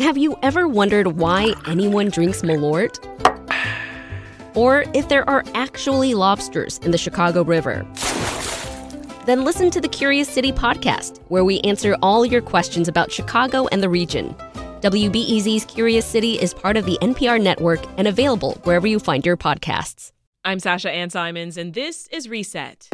Have 0.00 0.16
you 0.16 0.38
ever 0.42 0.66
wondered 0.66 1.18
why 1.18 1.52
anyone 1.66 2.08
drinks 2.08 2.40
Malort? 2.40 2.96
Or 4.56 4.86
if 4.94 5.10
there 5.10 5.28
are 5.28 5.44
actually 5.52 6.14
lobsters 6.14 6.78
in 6.78 6.90
the 6.90 6.96
Chicago 6.96 7.44
River? 7.44 7.86
Then 9.26 9.44
listen 9.44 9.70
to 9.70 9.78
the 9.78 9.88
Curious 9.88 10.26
City 10.26 10.52
podcast, 10.52 11.20
where 11.28 11.44
we 11.44 11.60
answer 11.60 11.98
all 12.00 12.24
your 12.24 12.40
questions 12.40 12.88
about 12.88 13.12
Chicago 13.12 13.66
and 13.66 13.82
the 13.82 13.90
region. 13.90 14.34
WBEZ's 14.80 15.66
Curious 15.66 16.06
City 16.06 16.40
is 16.40 16.54
part 16.54 16.78
of 16.78 16.86
the 16.86 16.96
NPR 17.02 17.38
network 17.38 17.80
and 17.98 18.08
available 18.08 18.54
wherever 18.64 18.86
you 18.86 19.00
find 19.00 19.26
your 19.26 19.36
podcasts. 19.36 20.12
I'm 20.46 20.60
Sasha 20.60 20.90
Ann 20.90 21.10
Simons, 21.10 21.58
and 21.58 21.74
this 21.74 22.08
is 22.10 22.26
Reset. 22.26 22.88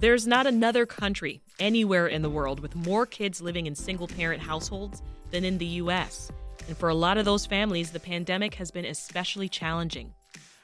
There's 0.00 0.26
not 0.26 0.48
another 0.48 0.86
country 0.86 1.40
anywhere 1.58 2.06
in 2.06 2.22
the 2.22 2.30
world 2.30 2.60
with 2.60 2.74
more 2.74 3.06
kids 3.06 3.40
living 3.40 3.66
in 3.66 3.74
single 3.74 4.08
parent 4.08 4.42
households 4.42 5.02
than 5.30 5.44
in 5.44 5.58
the 5.58 5.66
U.S. 5.66 6.30
And 6.68 6.76
for 6.76 6.88
a 6.88 6.94
lot 6.94 7.18
of 7.18 7.24
those 7.24 7.46
families, 7.46 7.90
the 7.90 8.00
pandemic 8.00 8.54
has 8.54 8.70
been 8.70 8.84
especially 8.84 9.48
challenging. 9.48 10.12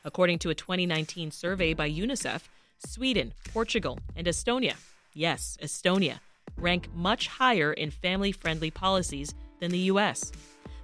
According 0.05 0.41
to 0.41 0.51
a 0.51 0.55
2019 0.55 1.31
survey 1.31 1.75
by 1.75 1.91
UNICEF, 1.91 2.43
Sweden, 2.79 3.33
Portugal, 3.53 3.99
and 4.17 4.27
Estonia, 4.27 4.75
yes, 5.15 5.57
Estonia, 5.63 6.19
rank 6.57 6.89
much 6.95 7.29
higher 7.29 7.73
in 7.73 7.91
family 7.91 8.33
friendly 8.33 8.71
policies 8.71 9.35
than 9.61 9.71
the 9.71 9.79
U.S. 9.79 10.33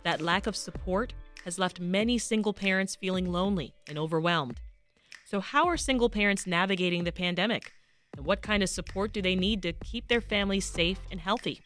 That 0.04 0.20
lack 0.20 0.46
of 0.46 0.54
support 0.54 1.12
has 1.44 1.58
left 1.58 1.80
many 1.80 2.18
single 2.18 2.52
parents 2.52 2.94
feeling 2.94 3.32
lonely 3.32 3.74
and 3.88 3.98
overwhelmed. 3.98 4.60
So, 5.24 5.40
how 5.40 5.66
are 5.66 5.76
single 5.76 6.08
parents 6.08 6.46
navigating 6.46 7.04
the 7.04 7.12
pandemic? 7.12 7.72
And 8.16 8.26
what 8.26 8.42
kind 8.42 8.62
of 8.62 8.68
support 8.68 9.12
do 9.12 9.22
they 9.22 9.36
need 9.36 9.62
to 9.62 9.72
keep 9.72 10.08
their 10.08 10.20
families 10.20 10.64
safe 10.64 10.98
and 11.10 11.20
healthy? 11.20 11.60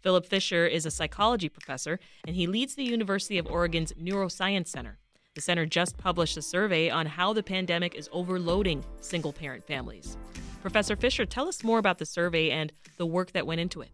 Philip 0.00 0.26
Fisher 0.26 0.66
is 0.66 0.84
a 0.84 0.90
psychology 0.90 1.48
professor, 1.48 2.00
and 2.26 2.34
he 2.34 2.46
leads 2.46 2.74
the 2.74 2.84
University 2.84 3.38
of 3.38 3.46
Oregon's 3.46 3.92
Neuroscience 3.92 4.68
Center. 4.68 4.98
The 5.34 5.40
center 5.40 5.64
just 5.64 5.96
published 5.96 6.36
a 6.36 6.42
survey 6.42 6.90
on 6.90 7.06
how 7.06 7.32
the 7.32 7.42
pandemic 7.42 7.94
is 7.94 8.08
overloading 8.12 8.84
single 9.00 9.32
parent 9.32 9.66
families. 9.66 10.18
Professor 10.60 10.96
Fisher, 10.96 11.24
tell 11.24 11.48
us 11.48 11.64
more 11.64 11.78
about 11.78 11.98
the 11.98 12.06
survey 12.06 12.50
and 12.50 12.72
the 12.96 13.06
work 13.06 13.32
that 13.32 13.46
went 13.46 13.60
into 13.60 13.80
it. 13.80 13.90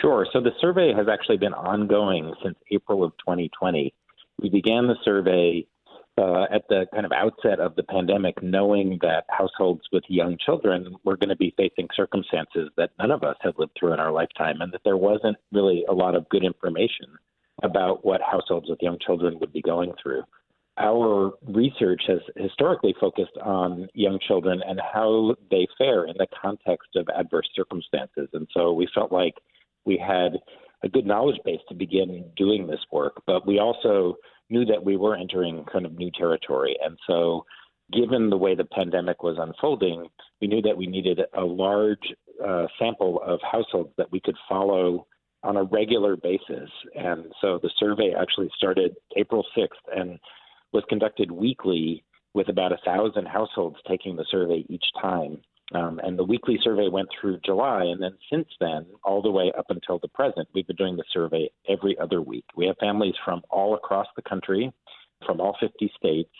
Sure. 0.00 0.26
So 0.32 0.40
the 0.40 0.52
survey 0.60 0.92
has 0.92 1.06
actually 1.08 1.38
been 1.38 1.54
ongoing 1.54 2.34
since 2.42 2.56
April 2.70 3.02
of 3.02 3.12
2020. 3.18 3.94
We 4.42 4.50
began 4.50 4.86
the 4.86 4.96
survey 5.04 5.66
uh, 6.18 6.44
at 6.52 6.66
the 6.68 6.86
kind 6.92 7.04
of 7.04 7.12
outset 7.12 7.60
of 7.60 7.74
the 7.76 7.82
pandemic, 7.82 8.42
knowing 8.42 8.98
that 9.02 9.24
households 9.28 9.82
with 9.92 10.04
young 10.08 10.36
children 10.44 10.94
were 11.04 11.16
going 11.16 11.28
to 11.28 11.36
be 11.36 11.54
facing 11.56 11.88
circumstances 11.94 12.70
that 12.76 12.90
none 12.98 13.10
of 13.10 13.22
us 13.22 13.36
had 13.40 13.54
lived 13.58 13.72
through 13.78 13.92
in 13.92 14.00
our 14.00 14.12
lifetime, 14.12 14.60
and 14.60 14.72
that 14.72 14.80
there 14.84 14.96
wasn't 14.96 15.36
really 15.52 15.84
a 15.88 15.92
lot 15.92 16.14
of 16.14 16.28
good 16.28 16.44
information 16.44 17.06
about 17.62 18.04
what 18.04 18.20
households 18.20 18.68
with 18.68 18.78
young 18.82 18.98
children 19.04 19.38
would 19.40 19.52
be 19.52 19.62
going 19.62 19.92
through. 20.02 20.22
Our 20.78 21.32
research 21.48 22.02
has 22.06 22.18
historically 22.36 22.94
focused 23.00 23.36
on 23.42 23.88
young 23.94 24.18
children 24.26 24.60
and 24.66 24.78
how 24.80 25.34
they 25.50 25.66
fare 25.78 26.04
in 26.04 26.16
the 26.18 26.26
context 26.40 26.96
of 26.96 27.08
adverse 27.14 27.48
circumstances. 27.54 28.28
And 28.34 28.46
so 28.52 28.72
we 28.72 28.86
felt 28.94 29.10
like 29.10 29.34
we 29.86 29.96
had 29.96 30.38
a 30.82 30.88
good 30.88 31.06
knowledge 31.06 31.40
base 31.44 31.60
to 31.70 31.74
begin 31.74 32.30
doing 32.36 32.66
this 32.66 32.84
work, 32.92 33.22
but 33.26 33.46
we 33.46 33.58
also 33.58 34.16
knew 34.50 34.64
that 34.66 34.84
we 34.84 34.96
were 34.96 35.16
entering 35.16 35.64
kind 35.70 35.86
of 35.86 35.94
new 35.94 36.10
territory. 36.10 36.76
And 36.84 36.98
so, 37.06 37.44
given 37.92 38.30
the 38.30 38.36
way 38.36 38.54
the 38.54 38.64
pandemic 38.64 39.22
was 39.22 39.36
unfolding, 39.38 40.08
we 40.40 40.48
knew 40.48 40.62
that 40.62 40.76
we 40.76 40.86
needed 40.86 41.20
a 41.36 41.44
large 41.44 42.12
uh, 42.44 42.66
sample 42.78 43.20
of 43.24 43.40
households 43.42 43.90
that 43.96 44.10
we 44.10 44.20
could 44.20 44.36
follow 44.48 45.06
on 45.42 45.56
a 45.56 45.62
regular 45.62 46.16
basis. 46.16 46.68
And 46.96 47.32
so 47.40 47.60
the 47.62 47.70
survey 47.78 48.14
actually 48.18 48.50
started 48.56 48.96
April 49.16 49.44
6th 49.56 49.68
and 49.96 50.18
was 50.72 50.82
conducted 50.88 51.30
weekly 51.30 52.04
with 52.34 52.48
about 52.48 52.72
a 52.72 52.78
thousand 52.84 53.26
households 53.26 53.76
taking 53.88 54.16
the 54.16 54.26
survey 54.30 54.64
each 54.68 54.84
time. 55.00 55.40
Um, 55.74 56.00
and 56.02 56.18
the 56.18 56.24
weekly 56.24 56.58
survey 56.62 56.88
went 56.88 57.08
through 57.20 57.40
July. 57.44 57.84
And 57.84 58.00
then 58.00 58.16
since 58.30 58.48
then, 58.60 58.86
all 59.02 59.20
the 59.20 59.30
way 59.30 59.52
up 59.58 59.66
until 59.68 59.98
the 59.98 60.08
present, 60.08 60.48
we've 60.54 60.66
been 60.66 60.76
doing 60.76 60.96
the 60.96 61.04
survey 61.12 61.50
every 61.68 61.98
other 61.98 62.22
week. 62.22 62.44
We 62.56 62.66
have 62.66 62.76
families 62.78 63.14
from 63.24 63.42
all 63.50 63.74
across 63.74 64.06
the 64.14 64.22
country, 64.22 64.72
from 65.24 65.40
all 65.40 65.56
50 65.60 65.90
states. 65.96 66.30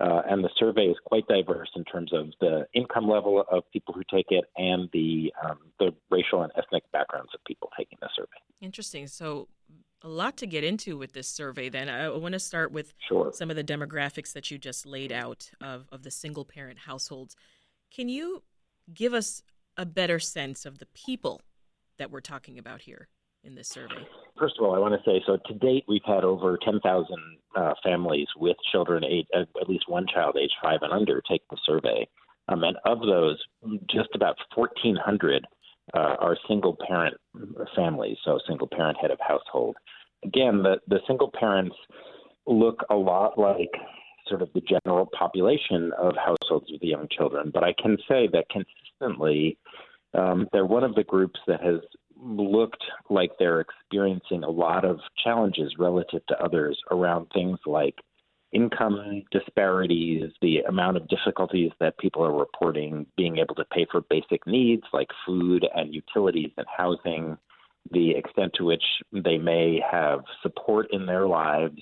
Uh, 0.00 0.22
and 0.30 0.42
the 0.42 0.48
survey 0.58 0.84
is 0.86 0.96
quite 1.04 1.26
diverse 1.28 1.68
in 1.76 1.84
terms 1.84 2.10
of 2.14 2.28
the 2.40 2.66
income 2.72 3.06
level 3.06 3.44
of 3.50 3.62
people 3.70 3.92
who 3.92 4.02
take 4.10 4.26
it 4.30 4.44
and 4.56 4.88
the 4.94 5.30
um, 5.44 5.58
the 5.78 5.90
racial 6.10 6.42
and 6.42 6.50
ethnic 6.56 6.82
backgrounds 6.90 7.28
of 7.34 7.40
people 7.44 7.68
taking 7.76 7.98
the 8.00 8.08
survey. 8.16 8.28
Interesting. 8.62 9.06
So, 9.08 9.48
a 10.02 10.08
lot 10.08 10.38
to 10.38 10.46
get 10.46 10.64
into 10.64 10.96
with 10.96 11.12
this 11.12 11.28
survey. 11.28 11.68
Then 11.68 11.90
I 11.90 12.08
want 12.08 12.32
to 12.32 12.38
start 12.38 12.72
with 12.72 12.94
sure. 13.06 13.30
some 13.34 13.50
of 13.50 13.56
the 13.56 13.64
demographics 13.64 14.32
that 14.32 14.50
you 14.50 14.56
just 14.56 14.86
laid 14.86 15.12
out 15.12 15.50
of 15.60 15.86
of 15.92 16.02
the 16.02 16.10
single 16.10 16.46
parent 16.46 16.78
households. 16.78 17.36
Can 17.94 18.08
you 18.08 18.42
give 18.92 19.14
us 19.14 19.42
a 19.76 19.86
better 19.86 20.18
sense 20.18 20.66
of 20.66 20.78
the 20.78 20.86
people 20.86 21.40
that 21.98 22.10
we're 22.10 22.20
talking 22.20 22.58
about 22.58 22.82
here 22.82 23.08
in 23.44 23.54
this 23.54 23.68
survey? 23.68 24.06
First 24.38 24.54
of 24.58 24.64
all, 24.64 24.74
I 24.74 24.78
want 24.78 24.94
to 24.94 25.10
say 25.10 25.22
so 25.26 25.38
to 25.46 25.54
date, 25.54 25.84
we've 25.88 26.04
had 26.06 26.24
over 26.24 26.58
10,000 26.62 27.06
uh, 27.56 27.74
families 27.82 28.26
with 28.36 28.56
children, 28.70 29.04
uh, 29.04 29.40
at 29.60 29.68
least 29.68 29.84
one 29.88 30.06
child 30.12 30.36
age 30.40 30.52
five 30.62 30.80
and 30.82 30.92
under, 30.92 31.22
take 31.28 31.42
the 31.50 31.56
survey. 31.64 32.08
Um, 32.48 32.64
and 32.64 32.76
of 32.84 33.00
those, 33.00 33.38
just 33.90 34.08
about 34.14 34.36
1,400 34.54 35.46
uh, 35.94 35.98
are 35.98 36.36
single 36.48 36.76
parent 36.86 37.14
families, 37.76 38.16
so 38.24 38.38
single 38.46 38.68
parent 38.68 38.98
head 39.00 39.10
of 39.10 39.18
household. 39.20 39.76
Again, 40.24 40.62
the, 40.62 40.76
the 40.88 41.00
single 41.06 41.30
parents 41.38 41.76
look 42.46 42.84
a 42.90 42.94
lot 42.94 43.38
like 43.38 43.70
sort 44.28 44.42
of 44.42 44.48
the 44.54 44.62
general 44.62 45.06
population 45.06 45.92
of 45.98 46.14
households 46.16 46.70
with 46.70 46.82
young 46.82 47.08
children. 47.10 47.50
But 47.52 47.64
I 47.64 47.74
can 47.74 47.96
say 48.08 48.28
that 48.32 48.46
consistently, 48.50 49.58
um, 50.14 50.48
they're 50.52 50.66
one 50.66 50.84
of 50.84 50.94
the 50.94 51.04
groups 51.04 51.40
that 51.46 51.62
has 51.62 51.80
looked 52.22 52.84
like 53.08 53.30
they're 53.38 53.60
experiencing 53.60 54.44
a 54.44 54.50
lot 54.50 54.84
of 54.84 55.00
challenges 55.22 55.74
relative 55.78 56.24
to 56.26 56.42
others 56.42 56.78
around 56.90 57.26
things 57.32 57.58
like 57.66 57.94
income 58.52 59.22
disparities, 59.30 60.30
the 60.42 60.58
amount 60.68 60.96
of 60.96 61.08
difficulties 61.08 61.70
that 61.80 61.98
people 61.98 62.24
are 62.24 62.36
reporting 62.36 63.06
being 63.16 63.38
able 63.38 63.54
to 63.54 63.64
pay 63.66 63.86
for 63.90 64.02
basic 64.10 64.46
needs 64.46 64.82
like 64.92 65.08
food 65.24 65.66
and 65.74 65.94
utilities 65.94 66.50
and 66.56 66.66
housing, 66.76 67.38
the 67.92 68.10
extent 68.10 68.52
to 68.54 68.64
which 68.64 68.82
they 69.12 69.38
may 69.38 69.80
have 69.88 70.20
support 70.42 70.88
in 70.92 71.06
their 71.06 71.26
lives 71.26 71.80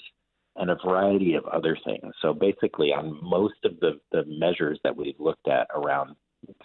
and 0.59 0.71
a 0.71 0.77
variety 0.85 1.35
of 1.35 1.45
other 1.47 1.77
things. 1.85 2.13
So 2.21 2.35
basically, 2.35 2.93
on 2.93 3.19
most 3.23 3.65
of 3.65 3.79
the, 3.81 4.01
the 4.13 4.25
measures 4.27 4.79
that 4.85 4.97
we've 4.97 5.19
looked 5.19 5.49
at 5.49 5.69
around 5.75 6.17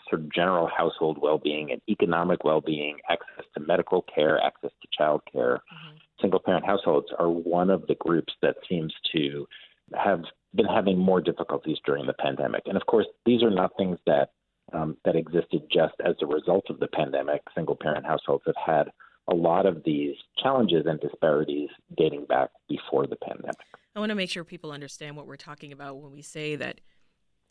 sort 0.10 0.22
of 0.22 0.34
general 0.34 0.68
household 0.68 1.18
well-being 1.22 1.72
and 1.72 1.82
economic 1.90 2.44
well-being, 2.44 2.98
access 3.10 3.46
to 3.54 3.60
medical 3.62 4.04
care, 4.14 4.40
access 4.40 4.72
to 4.82 4.88
child 4.98 5.22
care, 5.32 5.56
mm-hmm. 5.56 5.98
single-parent 6.22 6.66
households 6.66 7.08
are 7.18 7.30
one 7.30 7.70
of 7.70 7.86
the 7.88 7.96
groups 7.96 8.34
that 8.42 8.56
seems 8.68 8.94
to 9.14 9.48
have 9.96 10.22
been 10.56 10.66
having 10.66 10.98
more 10.98 11.22
difficulties 11.22 11.78
during 11.86 12.06
the 12.06 12.14
pandemic. 12.14 12.64
And 12.66 12.78
of 12.78 12.86
course, 12.86 13.08
these 13.26 13.44
are 13.44 13.50
not 13.50 13.72
things 13.78 13.98
that 14.06 14.30
um, 14.72 14.98
that 15.06 15.16
existed 15.16 15.62
just 15.72 15.94
as 16.04 16.16
a 16.22 16.26
result 16.26 16.66
of 16.70 16.80
the 16.80 16.88
pandemic. 16.88 17.42
Single-parent 17.54 18.06
households 18.06 18.44
have 18.48 18.56
had 18.66 18.92
a 19.30 19.36
lot 19.36 19.66
of 19.66 19.84
these 19.84 20.16
challenges 20.42 20.86
and 20.88 21.00
disparities 21.00 21.70
dating 21.98 22.26
back 22.26 22.50
before 22.68 23.06
the 23.06 23.18
pandemic. 23.18 23.58
I 23.96 24.00
want 24.00 24.10
to 24.10 24.16
make 24.16 24.30
sure 24.30 24.44
people 24.44 24.72
understand 24.72 25.16
what 25.16 25.28
we're 25.28 25.36
talking 25.36 25.72
about 25.72 25.98
when 25.98 26.12
we 26.12 26.22
say 26.22 26.56
that 26.56 26.82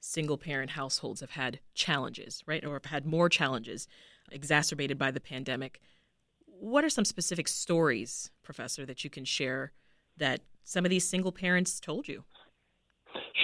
single 0.01 0.37
parent 0.37 0.71
households 0.71 1.21
have 1.21 1.31
had 1.31 1.61
challenges, 1.75 2.43
right? 2.47 2.65
Or 2.65 2.75
have 2.75 2.87
had 2.87 3.07
more 3.07 3.29
challenges 3.29 3.87
exacerbated 4.31 4.99
by 4.99 5.13
the 5.13 5.21
pandemic. 5.21 5.81
What 6.47 6.85
are 6.85 6.91
some 6.91 7.05
specific 7.05 7.47
stories, 7.47 8.31
Professor, 8.43 8.85
that 8.87 9.05
you 9.05 9.11
can 9.11 9.25
share 9.25 9.73
that 10.17 10.41
some 10.65 10.85
of 10.85 10.91
these 10.91 11.09
single 11.09 11.33
parents 11.33 11.79
told 11.79 12.09
you? 12.09 12.25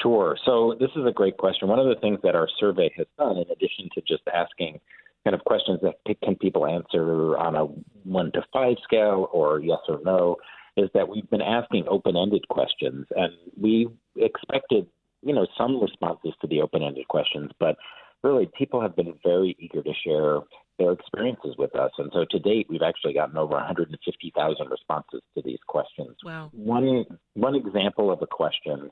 Sure. 0.02 0.36
So, 0.44 0.76
this 0.80 0.90
is 0.96 1.06
a 1.06 1.12
great 1.12 1.36
question. 1.36 1.68
One 1.68 1.78
of 1.78 1.86
the 1.86 2.00
things 2.00 2.18
that 2.22 2.34
our 2.34 2.48
survey 2.58 2.90
has 2.96 3.06
done, 3.18 3.36
in 3.36 3.50
addition 3.50 3.88
to 3.94 4.00
just 4.00 4.22
asking 4.32 4.80
kind 5.24 5.34
of 5.34 5.44
questions 5.44 5.80
that 5.82 5.94
can 6.22 6.36
people 6.36 6.66
answer 6.66 7.36
on 7.36 7.54
a 7.54 7.64
one 8.04 8.32
to 8.32 8.42
five 8.52 8.76
scale 8.82 9.28
or 9.32 9.60
yes 9.60 9.78
or 9.88 10.00
no, 10.04 10.36
is 10.78 10.90
that 10.94 11.08
we've 11.08 11.28
been 11.30 11.42
asking 11.42 11.84
open-ended 11.88 12.46
questions, 12.48 13.06
and 13.16 13.32
we 13.60 13.88
expected, 14.16 14.86
you 15.22 15.34
know, 15.34 15.46
some 15.56 15.80
responses 15.80 16.32
to 16.40 16.46
the 16.46 16.60
open-ended 16.60 17.08
questions, 17.08 17.50
but 17.58 17.76
really 18.22 18.48
people 18.56 18.80
have 18.80 18.96
been 18.96 19.14
very 19.24 19.56
eager 19.58 19.82
to 19.82 19.92
share 20.04 20.40
their 20.78 20.92
experiences 20.92 21.54
with 21.58 21.74
us. 21.74 21.90
And 21.98 22.10
so 22.12 22.24
to 22.30 22.38
date, 22.38 22.66
we've 22.68 22.82
actually 22.82 23.14
gotten 23.14 23.36
over 23.36 23.54
150,000 23.54 24.70
responses 24.70 25.20
to 25.34 25.42
these 25.44 25.58
questions. 25.66 26.16
Wow. 26.24 26.50
One, 26.52 27.04
one 27.34 27.54
example 27.54 28.12
of 28.12 28.22
a 28.22 28.26
question 28.26 28.90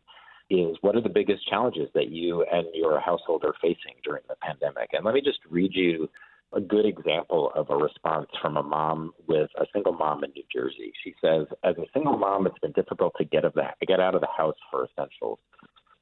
is 0.51 0.77
what 0.81 0.97
are 0.97 1.01
the 1.01 1.09
biggest 1.09 1.49
challenges 1.49 1.89
that 1.95 2.09
you 2.09 2.45
and 2.53 2.67
your 2.75 3.01
household 3.01 3.45
are 3.45 3.55
facing 3.61 3.95
during 4.05 4.23
the 4.29 4.37
pandemic? 4.43 4.91
And 4.93 5.05
let 5.05 5.15
me 5.15 5.21
just 5.21 5.39
read 5.49 5.73
you 5.75 6.09
a 6.55 6.61
good 6.61 6.87
example 6.87 7.51
of 7.55 7.71
a 7.71 7.77
response 7.77 8.29
from 8.41 8.57
a 8.57 8.63
mom 8.63 9.13
with 9.27 9.51
a 9.59 9.67
single 9.73 9.93
mom 9.93 10.25
in 10.25 10.31
New 10.31 10.45
Jersey. 10.53 10.93
She 11.03 11.15
says, 11.21 11.47
as 11.65 11.77
a 11.77 11.87
single 11.93 12.17
mom, 12.17 12.47
it's 12.47 12.59
been 12.59 12.73
difficult 12.73 13.15
to 13.19 13.25
get 13.25 13.45
of 13.45 13.55
that, 13.55 13.77
get 13.87 14.01
out 14.01 14.15
of 14.15 14.21
the 14.21 14.29
house 14.37 14.57
for 14.71 14.87
essentials. 14.87 15.39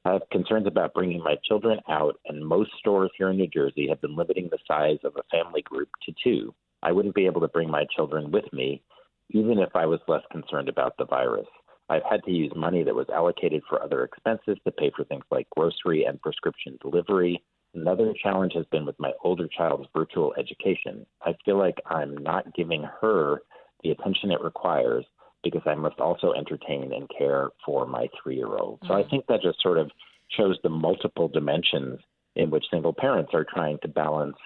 I 0.05 0.13
have 0.13 0.29
concerns 0.31 0.67
about 0.67 0.93
bringing 0.93 1.23
my 1.23 1.35
children 1.47 1.79
out, 1.89 2.19
and 2.27 2.45
most 2.45 2.69
stores 2.79 3.09
here 3.17 3.29
in 3.29 3.37
New 3.37 3.47
Jersey 3.47 3.87
have 3.89 4.01
been 4.01 4.15
limiting 4.15 4.49
the 4.49 4.59
size 4.67 4.99
of 5.03 5.13
a 5.17 5.23
family 5.35 5.63
group 5.63 5.89
to 6.05 6.13
two. 6.23 6.53
I 6.83 6.91
wouldn't 6.91 7.15
be 7.15 7.25
able 7.25 7.41
to 7.41 7.47
bring 7.47 7.69
my 7.69 7.85
children 7.95 8.31
with 8.31 8.45
me, 8.53 8.83
even 9.31 9.57
if 9.57 9.75
I 9.75 9.87
was 9.87 9.99
less 10.07 10.21
concerned 10.31 10.69
about 10.69 10.95
the 10.97 11.05
virus. 11.05 11.47
I've 11.89 12.03
had 12.09 12.23
to 12.25 12.31
use 12.31 12.51
money 12.55 12.83
that 12.83 12.95
was 12.95 13.07
allocated 13.13 13.63
for 13.67 13.81
other 13.81 14.03
expenses 14.03 14.57
to 14.63 14.71
pay 14.71 14.91
for 14.95 15.03
things 15.05 15.25
like 15.31 15.47
grocery 15.55 16.03
and 16.03 16.21
prescription 16.21 16.77
delivery. 16.81 17.43
Another 17.75 18.13
challenge 18.21 18.53
has 18.55 18.65
been 18.71 18.85
with 18.85 18.99
my 18.99 19.11
older 19.23 19.47
child's 19.47 19.87
virtual 19.93 20.33
education. 20.37 21.05
I 21.21 21.35
feel 21.43 21.57
like 21.57 21.75
I'm 21.85 22.17
not 22.17 22.55
giving 22.55 22.87
her 23.01 23.41
the 23.83 23.91
attention 23.91 24.31
it 24.31 24.41
requires 24.41 25.05
because 25.43 25.61
I 25.65 25.75
must 25.75 25.99
also 25.99 26.33
entertain 26.33 26.93
and 26.93 27.09
care 27.17 27.49
for 27.65 27.85
my 27.85 28.07
three 28.21 28.37
year 28.37 28.57
old. 28.57 28.79
Mm-hmm. 28.79 28.87
So 28.87 28.93
I 28.93 29.03
mm. 29.03 29.09
think 29.09 29.25
that 29.27 29.41
just 29.41 29.61
sort 29.61 29.77
of 29.77 29.91
shows 30.35 30.57
the 30.63 30.69
multiple 30.69 31.27
dimensions 31.27 31.99
in 32.35 32.49
which 32.49 32.65
single 32.71 32.93
parents 32.93 33.31
are 33.33 33.45
trying 33.45 33.77
to 33.81 33.87
balance 33.87 34.37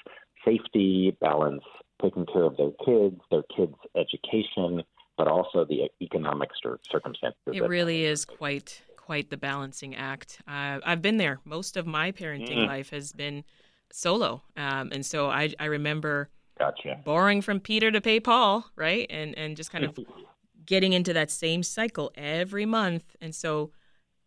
safety, 0.43 1.15
balance 1.21 1.63
taking 2.01 2.25
care 2.25 2.43
of 2.43 2.57
their 2.57 2.71
kids, 2.85 3.19
their 3.29 3.43
kids' 3.55 3.75
education, 3.95 4.83
but 5.17 5.27
also 5.27 5.65
the 5.65 5.89
economic 6.01 6.49
circumstances. 6.91 7.37
It 7.47 7.67
really 7.67 8.05
is 8.05 8.25
quite 8.25 8.81
quite 9.09 9.31
the 9.31 9.37
balancing 9.37 9.95
act. 9.95 10.39
Uh, 10.47 10.77
I've 10.85 11.01
been 11.01 11.17
there. 11.17 11.39
Most 11.43 11.77
of 11.77 11.87
my 11.87 12.11
parenting 12.11 12.59
mm. 12.59 12.67
life 12.67 12.91
has 12.91 13.11
been 13.11 13.43
solo, 13.91 14.43
um, 14.55 14.91
and 14.91 15.03
so 15.03 15.31
I, 15.31 15.51
I 15.59 15.65
remember 15.65 16.29
gotcha. 16.59 17.01
borrowing 17.03 17.41
from 17.41 17.59
Peter 17.59 17.89
to 17.89 18.01
pay 18.01 18.19
Paul, 18.19 18.69
right? 18.75 19.07
And 19.09 19.35
and 19.35 19.57
just 19.57 19.71
kind 19.71 19.83
of 19.83 19.97
getting 20.67 20.93
into 20.93 21.11
that 21.13 21.31
same 21.31 21.63
cycle 21.63 22.11
every 22.13 22.67
month. 22.67 23.15
And 23.19 23.33
so 23.33 23.71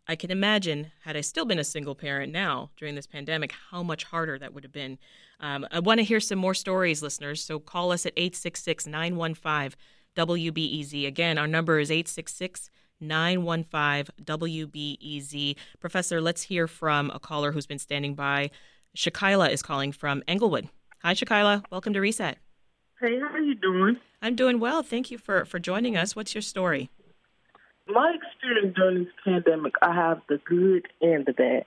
I 0.05 0.17
can 0.17 0.31
imagine, 0.31 0.91
had 1.05 1.15
I 1.15 1.21
still 1.21 1.45
been 1.45 1.59
a 1.59 1.63
single 1.63 1.95
parent 1.95 2.33
now 2.33 2.69
during 2.75 2.95
this 2.95 3.07
pandemic, 3.07 3.53
how 3.71 3.83
much 3.83 4.03
harder 4.03 4.37
that 4.37 4.53
would 4.53 4.65
have 4.65 4.73
been. 4.73 4.97
Um, 5.39 5.65
I 5.71 5.79
want 5.79 5.99
to 5.99 6.03
hear 6.03 6.19
some 6.19 6.39
more 6.39 6.53
stories, 6.53 7.01
listeners. 7.01 7.41
So 7.41 7.57
call 7.57 7.93
us 7.93 8.05
at 8.05 8.11
866 8.17 8.85
915 8.85 9.79
WBEZ. 10.17 11.07
Again, 11.07 11.37
our 11.37 11.47
number 11.47 11.79
is 11.79 11.89
866 11.89 12.69
915 13.07 14.13
WBEZ. 14.23 15.55
Professor, 15.79 16.21
let's 16.21 16.43
hear 16.43 16.67
from 16.67 17.11
a 17.13 17.19
caller 17.19 17.51
who's 17.51 17.65
been 17.65 17.79
standing 17.79 18.15
by. 18.15 18.49
Shakila 18.95 19.51
is 19.51 19.61
calling 19.61 19.91
from 19.91 20.23
Englewood. 20.27 20.69
Hi, 21.03 21.13
Shakila. 21.13 21.63
Welcome 21.69 21.93
to 21.93 21.99
Reset. 21.99 22.37
Hey, 22.99 23.19
how 23.19 23.27
are 23.27 23.39
you 23.39 23.55
doing? 23.55 23.97
I'm 24.21 24.35
doing 24.35 24.59
well. 24.59 24.83
Thank 24.83 25.11
you 25.11 25.17
for, 25.17 25.45
for 25.45 25.59
joining 25.59 25.97
us. 25.97 26.15
What's 26.15 26.33
your 26.33 26.41
story? 26.41 26.89
My 27.87 28.15
experience 28.15 28.75
during 28.75 29.03
this 29.03 29.13
pandemic, 29.25 29.73
I 29.81 29.93
have 29.93 30.21
the 30.29 30.39
good 30.45 30.87
and 31.01 31.25
the 31.25 31.33
bad. 31.33 31.65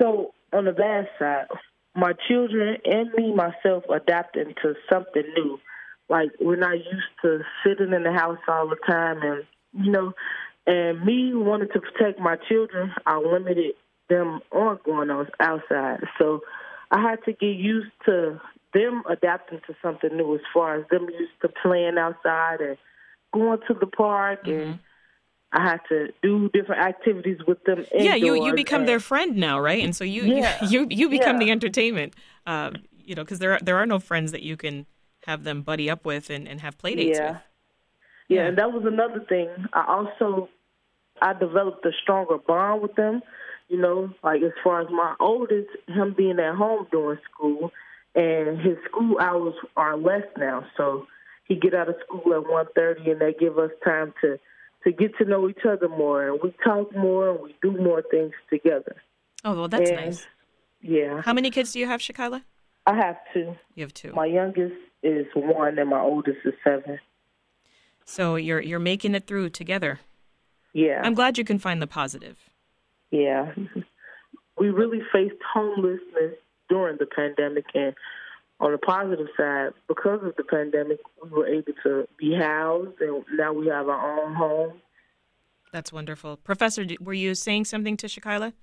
So, 0.00 0.32
on 0.52 0.64
the 0.64 0.72
bad 0.72 1.08
side, 1.18 1.46
my 1.94 2.14
children 2.26 2.78
and 2.84 3.12
me 3.12 3.34
myself 3.34 3.84
adapting 3.90 4.54
to 4.62 4.74
something 4.88 5.24
new 5.36 5.58
like 6.08 6.30
we're 6.40 6.56
not 6.56 6.76
used 6.76 7.12
to 7.22 7.40
sitting 7.64 7.92
in 7.92 8.02
the 8.02 8.12
house 8.12 8.38
all 8.48 8.68
the 8.68 8.76
time, 8.86 9.18
and 9.22 9.44
you 9.72 9.90
know, 9.90 10.12
and 10.66 11.04
me 11.04 11.32
wanting 11.34 11.68
to 11.72 11.80
protect 11.80 12.20
my 12.20 12.36
children, 12.48 12.92
I 13.06 13.18
limited 13.18 13.74
them 14.08 14.40
on 14.52 14.78
going 14.84 15.10
on 15.10 15.28
outside. 15.40 16.00
So 16.18 16.40
I 16.90 17.00
had 17.00 17.24
to 17.24 17.32
get 17.32 17.56
used 17.56 17.92
to 18.06 18.40
them 18.74 19.02
adapting 19.08 19.60
to 19.66 19.74
something 19.82 20.14
new 20.16 20.34
as 20.34 20.40
far 20.52 20.76
as 20.76 20.84
them 20.90 21.08
used 21.10 21.32
to 21.42 21.48
playing 21.62 21.96
outside 21.98 22.60
and 22.60 22.76
going 23.32 23.58
to 23.66 23.74
the 23.74 23.86
park 23.86 24.44
mm-hmm. 24.44 24.70
and 24.70 24.78
I 25.52 25.62
had 25.62 25.80
to 25.88 26.08
do 26.22 26.50
different 26.52 26.82
activities 26.82 27.38
with 27.46 27.62
them. 27.64 27.86
Yeah, 27.94 28.14
you 28.14 28.34
you 28.44 28.54
become 28.54 28.82
and, 28.82 28.88
their 28.88 29.00
friend 29.00 29.36
now, 29.36 29.58
right? 29.58 29.82
And 29.82 29.96
so 29.96 30.04
you 30.04 30.24
yeah, 30.24 30.62
you 30.68 30.86
you 30.90 31.08
become 31.08 31.40
yeah. 31.40 31.46
the 31.46 31.50
entertainment. 31.52 32.14
Um, 32.46 32.76
you 32.92 33.14
know, 33.14 33.24
because 33.24 33.38
there 33.38 33.54
are, 33.54 33.58
there 33.60 33.78
are 33.78 33.86
no 33.86 33.98
friends 33.98 34.32
that 34.32 34.42
you 34.42 34.58
can 34.58 34.84
have 35.24 35.44
them 35.44 35.62
buddy 35.62 35.88
up 35.88 36.04
with 36.04 36.28
and, 36.28 36.46
and 36.46 36.60
have 36.60 36.76
play 36.76 36.94
dates 36.94 37.18
yeah. 37.18 37.32
with. 37.32 37.40
Yeah, 38.28 38.46
and 38.46 38.58
that 38.58 38.72
was 38.72 38.84
another 38.86 39.24
thing. 39.28 39.48
I 39.72 39.84
also 39.88 40.48
I 41.20 41.32
developed 41.32 41.84
a 41.86 41.92
stronger 42.02 42.38
bond 42.38 42.82
with 42.82 42.94
them. 42.94 43.22
You 43.68 43.78
know, 43.78 44.10
like 44.22 44.42
as 44.42 44.52
far 44.64 44.80
as 44.80 44.88
my 44.90 45.14
oldest, 45.20 45.68
him 45.88 46.14
being 46.16 46.38
at 46.38 46.54
home 46.54 46.86
doing 46.90 47.18
school, 47.30 47.70
and 48.14 48.58
his 48.60 48.76
school 48.88 49.18
hours 49.20 49.54
are 49.76 49.96
less 49.96 50.24
now, 50.38 50.64
so 50.76 51.06
he 51.44 51.54
get 51.54 51.74
out 51.74 51.88
of 51.88 51.96
school 52.06 52.34
at 52.34 52.48
one 52.48 52.66
thirty, 52.74 53.10
and 53.10 53.20
they 53.20 53.34
give 53.34 53.58
us 53.58 53.70
time 53.84 54.14
to 54.22 54.38
to 54.84 54.92
get 54.92 55.16
to 55.18 55.24
know 55.24 55.48
each 55.48 55.64
other 55.68 55.88
more, 55.88 56.28
and 56.28 56.40
we 56.42 56.54
talk 56.64 56.94
more, 56.96 57.30
and 57.30 57.40
we 57.40 57.54
do 57.60 57.72
more 57.72 58.02
things 58.10 58.32
together. 58.48 58.96
Oh 59.44 59.54
well, 59.54 59.68
that's 59.68 59.90
and, 59.90 60.00
nice. 60.00 60.26
Yeah. 60.80 61.22
How 61.22 61.32
many 61.32 61.50
kids 61.50 61.72
do 61.72 61.78
you 61.80 61.86
have, 61.86 62.00
Shakila? 62.00 62.42
I 62.86 62.94
have 62.94 63.16
two. 63.34 63.56
You 63.74 63.84
have 63.84 63.92
two. 63.92 64.12
My 64.12 64.26
youngest 64.26 64.76
is 65.02 65.26
one, 65.34 65.78
and 65.78 65.90
my 65.90 66.00
oldest 66.00 66.38
is 66.44 66.54
seven. 66.64 66.98
So 68.08 68.36
you're 68.36 68.60
you're 68.60 68.78
making 68.78 69.14
it 69.14 69.26
through 69.26 69.50
together. 69.50 70.00
Yeah. 70.72 71.02
I'm 71.04 71.12
glad 71.12 71.36
you 71.36 71.44
can 71.44 71.58
find 71.58 71.82
the 71.82 71.86
positive. 71.86 72.38
Yeah. 73.10 73.52
We 74.58 74.70
really 74.70 75.02
faced 75.12 75.36
homelessness 75.52 76.34
during 76.70 76.96
the 76.98 77.06
pandemic, 77.06 77.66
and 77.74 77.94
on 78.60 78.72
the 78.72 78.78
positive 78.78 79.28
side, 79.36 79.72
because 79.86 80.20
of 80.22 80.34
the 80.36 80.44
pandemic, 80.44 80.98
we 81.22 81.28
were 81.28 81.46
able 81.46 81.72
to 81.82 82.08
be 82.18 82.34
housed, 82.34 82.98
and 83.00 83.24
now 83.34 83.52
we 83.52 83.66
have 83.66 83.88
our 83.88 84.24
own 84.24 84.34
home. 84.34 84.72
That's 85.72 85.92
wonderful, 85.92 86.38
Professor. 86.38 86.86
Were 87.00 87.12
you 87.12 87.34
saying 87.34 87.66
something 87.66 87.98
to 87.98 88.06
Shakila? 88.06 88.54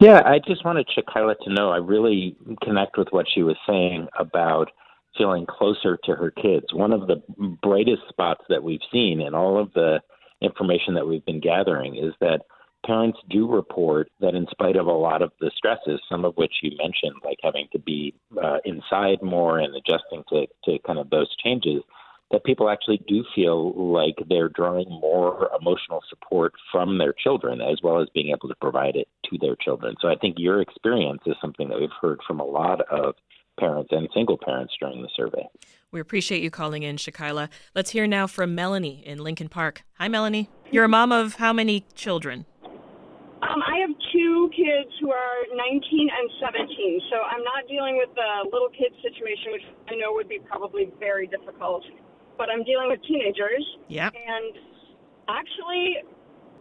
Yeah, 0.00 0.22
I 0.24 0.38
just 0.38 0.64
wanted 0.64 0.88
Shakila 0.88 1.34
to 1.44 1.52
know 1.52 1.70
I 1.70 1.76
really 1.76 2.34
connect 2.62 2.96
with 2.96 3.08
what 3.10 3.26
she 3.32 3.42
was 3.42 3.56
saying 3.68 4.08
about 4.18 4.70
feeling 5.18 5.44
closer 5.44 5.98
to 6.04 6.14
her 6.14 6.30
kids. 6.30 6.72
One 6.72 6.92
of 6.92 7.08
the 7.08 7.22
brightest 7.62 8.02
spots 8.08 8.44
that 8.48 8.62
we've 8.62 8.80
seen 8.90 9.20
in 9.20 9.34
all 9.34 9.60
of 9.60 9.72
the 9.74 10.00
information 10.40 10.94
that 10.94 11.06
we've 11.06 11.26
been 11.26 11.40
gathering 11.40 11.96
is 11.96 12.14
that 12.20 12.42
parents 12.86 13.18
do 13.28 13.50
report 13.50 14.10
that 14.20 14.34
in 14.34 14.46
spite 14.50 14.76
of 14.76 14.86
a 14.86 14.92
lot 14.92 15.20
of 15.20 15.32
the 15.40 15.50
stresses, 15.56 16.00
some 16.08 16.24
of 16.24 16.36
which 16.36 16.54
you 16.62 16.70
mentioned, 16.78 17.20
like 17.24 17.38
having 17.42 17.66
to 17.72 17.78
be 17.78 18.14
uh, 18.42 18.58
inside 18.64 19.20
more 19.20 19.58
and 19.58 19.74
adjusting 19.74 20.22
to, 20.28 20.46
to 20.64 20.78
kind 20.86 20.98
of 20.98 21.10
those 21.10 21.34
changes, 21.42 21.82
that 22.30 22.44
people 22.44 22.68
actually 22.68 23.00
do 23.08 23.24
feel 23.34 23.72
like 23.92 24.14
they're 24.28 24.50
drawing 24.50 24.88
more 24.88 25.50
emotional 25.58 26.00
support 26.08 26.52
from 26.70 26.98
their 26.98 27.12
children 27.12 27.60
as 27.60 27.78
well 27.82 28.00
as 28.00 28.08
being 28.14 28.28
able 28.28 28.48
to 28.48 28.54
provide 28.60 28.96
it 28.96 29.08
to 29.24 29.38
their 29.38 29.56
children. 29.56 29.94
So 30.00 30.08
I 30.08 30.14
think 30.14 30.36
your 30.38 30.60
experience 30.60 31.22
is 31.26 31.36
something 31.40 31.68
that 31.68 31.80
we've 31.80 31.88
heard 32.00 32.20
from 32.26 32.40
a 32.40 32.44
lot 32.44 32.82
of 32.90 33.14
parents 33.58 33.90
and 33.92 34.08
single 34.14 34.38
parents 34.38 34.72
during 34.80 35.02
the 35.02 35.08
survey. 35.16 35.46
We 35.90 36.00
appreciate 36.00 36.42
you 36.42 36.50
calling 36.50 36.82
in, 36.82 36.96
Shakila. 36.96 37.48
Let's 37.74 37.90
hear 37.90 38.06
now 38.06 38.26
from 38.26 38.54
Melanie 38.54 39.02
in 39.06 39.18
Lincoln 39.18 39.48
Park. 39.48 39.82
Hi, 39.98 40.08
Melanie. 40.08 40.50
You're 40.70 40.84
a 40.84 40.88
mom 40.88 41.12
of 41.12 41.36
how 41.36 41.52
many 41.52 41.86
children? 41.94 42.44
Um, 43.40 43.62
I 43.62 43.78
have 43.80 43.94
two 44.12 44.50
kids 44.50 44.90
who 45.00 45.10
are 45.10 45.46
19 45.54 46.10
and 46.10 46.30
17, 46.42 47.00
so 47.10 47.16
I'm 47.24 47.42
not 47.44 47.68
dealing 47.68 47.96
with 47.96 48.10
the 48.14 48.50
little 48.52 48.68
kid 48.68 48.92
situation, 49.00 49.52
which 49.52 49.66
I 49.88 49.94
know 49.94 50.12
would 50.12 50.28
be 50.28 50.40
probably 50.44 50.90
very 50.98 51.26
difficult. 51.26 51.84
But 52.36 52.50
I'm 52.50 52.64
dealing 52.64 52.90
with 52.90 53.00
teenagers. 53.06 53.64
Yeah. 53.88 54.10
And 54.12 54.54
actually, 55.28 56.04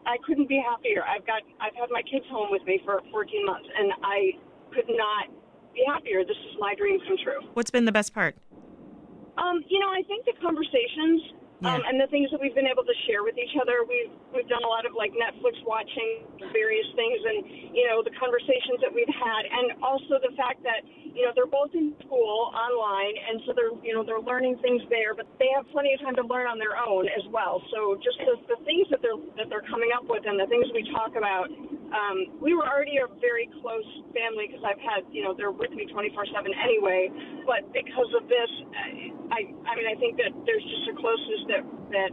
I 0.05 0.15
couldn't 0.25 0.47
be 0.47 0.63
happier. 0.63 1.03
I've 1.03 1.25
got 1.27 1.43
I've 1.59 1.75
had 1.75 1.91
my 1.91 2.01
kids 2.01 2.25
home 2.31 2.47
with 2.49 2.63
me 2.63 2.79
for 2.85 3.01
14 3.11 3.45
months, 3.45 3.67
and 3.75 3.91
I 4.03 4.39
could 4.71 4.87
not 4.87 5.27
be 5.77 5.85
happier. 5.85 6.25
This 6.25 6.37
is 6.49 6.57
my 6.57 6.73
dream 6.73 6.97
come 7.05 7.17
true. 7.21 7.45
What's 7.53 7.69
been 7.69 7.85
the 7.85 7.93
best 7.93 8.13
part? 8.13 8.35
Um, 9.37 9.61
you 9.69 9.77
know, 9.77 9.93
I 9.93 10.01
think 10.09 10.25
the 10.25 10.33
conversations 10.41 11.37
yeah. 11.61 11.73
um, 11.73 11.81
and 11.85 12.01
the 12.01 12.09
things 12.09 12.29
that 12.33 12.41
we've 12.41 12.53
been 12.53 12.69
able 12.69 12.85
to 12.85 12.97
share 13.05 13.21
with 13.21 13.37
each 13.37 13.53
other. 13.57 13.85
We've 13.85 14.09
we've 14.33 14.49
done 14.49 14.61
a 14.61 14.69
lot 14.69 14.85
of 14.85 14.93
like 14.93 15.13
Netflix 15.13 15.57
watching, 15.65 16.25
various 16.53 16.85
things, 16.93 17.19
and 17.21 17.37
you 17.73 17.85
know 17.89 18.01
the 18.01 18.13
conversations 18.17 18.81
that 18.81 18.93
we've 18.93 19.09
had, 19.09 19.45
and 19.45 19.77
also 19.81 20.21
the 20.21 20.33
fact 20.37 20.61
that 20.65 20.85
you 20.85 21.25
know 21.25 21.33
they're 21.33 21.49
both 21.49 21.73
in 21.73 21.93
school 22.05 22.53
online, 22.53 23.13
and 23.29 23.41
so 23.45 23.53
they're 23.53 23.73
you 23.81 23.93
know 23.93 24.05
they're 24.05 24.21
learning 24.21 24.57
things 24.61 24.81
there, 24.89 25.17
but 25.17 25.25
they 25.41 25.49
have 25.53 25.65
plenty 25.73 25.93
of 25.93 26.01
time 26.01 26.17
to 26.17 26.25
learn 26.25 26.45
on 26.45 26.61
their 26.61 26.77
own 26.77 27.09
as 27.09 27.25
well. 27.33 27.61
So 27.73 27.97
just 28.01 28.17
the, 28.21 28.37
the 28.49 28.59
things 28.65 28.85
that 28.93 29.01
they're 29.01 29.17
that 29.41 29.49
they're 29.49 29.65
coming 29.69 29.89
up 29.93 30.05
with 30.05 30.25
and 30.25 30.37
the 30.37 30.49
things 30.49 30.65
we 30.73 30.85
talk 30.93 31.17
about 31.17 31.49
um, 31.93 32.39
we 32.43 32.51
were 32.51 32.67
already 32.67 32.99
a 32.99 33.07
very 33.23 33.47
close 33.63 33.87
family 34.11 34.51
because 34.51 34.63
I've 34.63 34.81
had, 34.83 35.07
you 35.11 35.23
know, 35.23 35.31
they're 35.31 35.55
with 35.55 35.71
me 35.71 35.87
24/7 35.87 36.51
anyway. 36.63 37.07
But 37.47 37.71
because 37.71 38.11
of 38.19 38.27
this, 38.27 38.51
I, 39.31 39.47
I 39.63 39.71
mean, 39.75 39.87
I 39.87 39.95
think 39.95 40.19
that 40.19 40.35
there's 40.43 40.63
just 40.63 40.85
a 40.91 40.95
closeness 40.99 41.41
that 41.47 41.63
that 41.95 42.11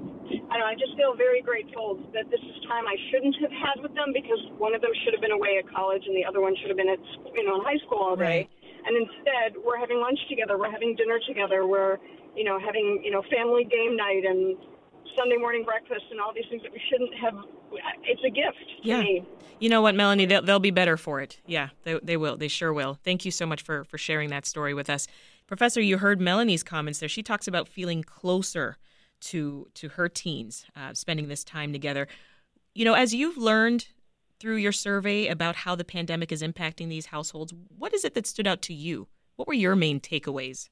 I 0.50 0.54
don't 0.54 0.62
know. 0.62 0.71
I 0.71 0.78
just 0.78 0.95
feel 0.95 1.19
very 1.19 1.43
grateful 1.43 1.99
that 2.14 2.31
this 2.31 2.38
is 2.38 2.54
time 2.71 2.87
I 2.87 2.95
shouldn't 3.11 3.35
have 3.43 3.50
had 3.50 3.76
with 3.83 3.95
them 3.99 4.14
because 4.14 4.38
one 4.62 4.75
of 4.75 4.81
them 4.81 4.95
should 5.02 5.12
have 5.12 5.23
been 5.23 5.35
away 5.35 5.59
at 5.59 5.66
college 5.66 6.07
and 6.07 6.14
the 6.14 6.25
other 6.25 6.40
one 6.40 6.54
should 6.62 6.71
have 6.71 6.78
been 6.78 6.90
at, 6.90 7.02
you 7.35 7.43
know, 7.43 7.59
in 7.59 7.62
high 7.66 7.81
school 7.83 7.99
all 7.99 8.16
day. 8.16 8.47
Right. 8.47 8.50
And 8.87 8.95
instead, 8.95 9.57
we're 9.64 9.81
having 9.81 9.99
lunch 9.99 10.21
together, 10.28 10.59
we're 10.59 10.71
having 10.71 10.95
dinner 10.95 11.19
together, 11.26 11.66
we're, 11.66 11.97
you 12.37 12.45
know, 12.45 12.61
having, 12.61 13.00
you 13.02 13.11
know, 13.11 13.23
family 13.33 13.64
game 13.64 13.97
night 13.97 14.23
and 14.28 14.57
Sunday 15.16 15.37
morning 15.37 15.64
breakfast 15.64 16.04
and 16.11 16.21
all 16.21 16.33
these 16.35 16.44
things 16.50 16.62
that 16.62 16.73
we 16.73 16.80
shouldn't 16.90 17.14
have. 17.14 17.35
It's 18.04 18.23
a 18.25 18.30
gift 18.30 18.59
yeah. 18.85 19.00
Me. 19.00 19.25
You 19.59 19.68
know 19.68 19.80
what, 19.83 19.94
Melanie? 19.94 20.26
They'll, 20.26 20.42
they'll 20.42 20.59
be 20.59 20.71
better 20.71 20.97
for 20.97 21.21
it. 21.21 21.40
Yeah, 21.47 21.71
they, 21.85 21.99
they 22.02 22.16
will. 22.16 22.37
They 22.37 22.49
sure 22.49 22.73
will. 22.73 22.99
Thank 23.02 23.25
you 23.25 23.30
so 23.30 23.47
much 23.47 23.62
for, 23.62 23.85
for 23.85 23.99
sharing 23.99 24.30
that 24.30 24.47
story 24.47 24.75
with 24.75 24.90
us. 24.90 25.06
Professor, 25.47 25.80
you 25.80 25.99
heard 25.99 26.21
Melanie's 26.21 26.62
comments 26.62 26.99
there. 26.99 27.09
She 27.09 27.23
talks 27.23 27.49
about 27.49 27.68
feeling 27.68 28.02
closer 28.02 28.76
to 29.21 29.68
to 29.75 29.88
her 29.90 30.09
teens, 30.09 30.66
uh, 30.76 30.92
spending 30.92 31.28
this 31.28 31.44
time 31.44 31.73
together. 31.73 32.09
You 32.75 32.85
know, 32.85 32.94
as 32.94 33.14
you've 33.14 33.38
learned 33.38 33.87
through 34.40 34.56
your 34.56 34.73
survey 34.73 35.28
about 35.28 35.56
how 35.56 35.75
the 35.75 35.85
pandemic 35.85 36.33
is 36.33 36.42
impacting 36.42 36.88
these 36.88 37.06
households, 37.06 37.54
what 37.76 37.94
is 37.94 38.04
it 38.04 38.14
that 38.14 38.26
stood 38.26 38.47
out 38.47 38.61
to 38.62 38.75
you? 38.75 39.09
What 39.37 39.49
were 39.49 39.54
your 39.54 39.76
main 39.76 40.00
takeaways? 40.00 40.68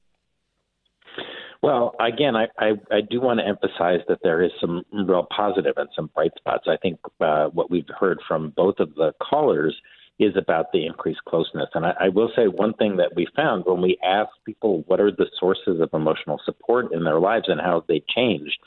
Well, 1.63 1.95
again, 1.97 2.35
I, 2.35 2.47
I, 2.59 2.71
I 2.91 2.99
do 2.99 3.21
want 3.21 3.39
to 3.39 3.47
emphasize 3.47 4.01
that 4.09 4.19
there 4.21 4.43
is 4.43 4.51
some 4.59 4.83
real 4.91 5.25
positive 5.33 5.75
and 5.77 5.87
some 5.95 6.09
bright 6.13 6.33
spots. 6.35 6.65
I 6.67 6.75
think 6.75 6.99
uh, 7.21 7.45
what 7.53 7.71
we've 7.71 7.87
heard 7.97 8.19
from 8.27 8.49
both 8.49 8.75
of 8.79 8.93
the 8.95 9.13
callers 9.21 9.73
is 10.19 10.35
about 10.35 10.73
the 10.73 10.85
increased 10.85 11.23
closeness. 11.25 11.69
And 11.73 11.85
I, 11.85 11.93
I 12.01 12.09
will 12.09 12.29
say 12.35 12.47
one 12.47 12.73
thing 12.73 12.97
that 12.97 13.15
we 13.15 13.27
found 13.33 13.63
when 13.65 13.81
we 13.81 13.97
asked 14.03 14.43
people 14.45 14.83
what 14.87 14.99
are 14.99 15.09
the 15.09 15.27
sources 15.39 15.79
of 15.79 15.89
emotional 15.93 16.37
support 16.43 16.91
in 16.91 17.05
their 17.05 17.21
lives 17.21 17.45
and 17.47 17.61
how 17.61 17.85
they 17.87 18.03
changed, 18.13 18.57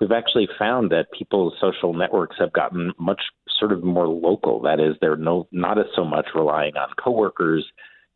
we've 0.00 0.10
actually 0.10 0.48
found 0.58 0.90
that 0.92 1.12
people's 1.12 1.52
social 1.60 1.92
networks 1.92 2.36
have 2.38 2.54
gotten 2.54 2.90
much 2.98 3.20
sort 3.58 3.70
of 3.70 3.84
more 3.84 4.08
local. 4.08 4.62
That 4.62 4.80
is, 4.80 4.96
they're 5.02 5.16
no 5.18 5.46
not 5.52 5.78
as 5.78 5.86
so 5.94 6.06
much 6.06 6.28
relying 6.34 6.78
on 6.78 6.88
coworkers 6.96 7.66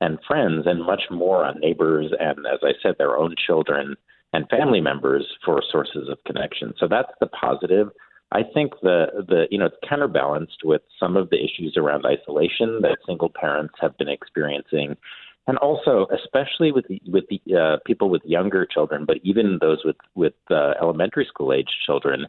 and 0.01 0.19
friends 0.27 0.63
and 0.65 0.83
much 0.83 1.03
more 1.11 1.45
on 1.45 1.61
neighbors 1.61 2.11
and, 2.19 2.39
as 2.47 2.61
I 2.63 2.73
said, 2.83 2.95
their 2.97 3.19
own 3.19 3.35
children 3.47 3.97
and 4.33 4.49
family 4.49 4.81
members 4.81 5.27
for 5.45 5.63
sources 5.71 6.09
of 6.09 6.19
connection. 6.25 6.73
So 6.79 6.87
that's 6.89 7.13
the 7.21 7.27
positive. 7.27 7.89
I 8.33 8.43
think 8.55 8.73
the 8.83 9.07
the 9.29 9.47
you 9.51 9.59
know 9.59 9.67
it's 9.67 9.77
counterbalanced 9.89 10.63
with 10.65 10.83
some 10.99 11.17
of 11.17 11.31
the 11.31 11.37
issues 11.37 11.75
around 11.77 12.07
isolation 12.07 12.81
that 12.83 12.99
single 13.07 13.31
parents 13.31 13.75
have 13.81 13.97
been 13.99 14.09
experiencing, 14.09 14.97
and 15.49 15.59
also 15.59 16.07
especially 16.15 16.71
with 16.71 16.87
the, 16.89 17.03
with 17.09 17.25
the 17.29 17.57
uh, 17.57 17.77
people 17.85 18.09
with 18.09 18.23
younger 18.25 18.65
children, 18.65 19.05
but 19.05 19.17
even 19.25 19.59
those 19.61 19.79
with 19.85 19.97
with 20.15 20.35
uh, 20.51 20.75
elementary 20.81 21.25
school 21.25 21.53
age 21.53 21.71
children, 21.85 22.27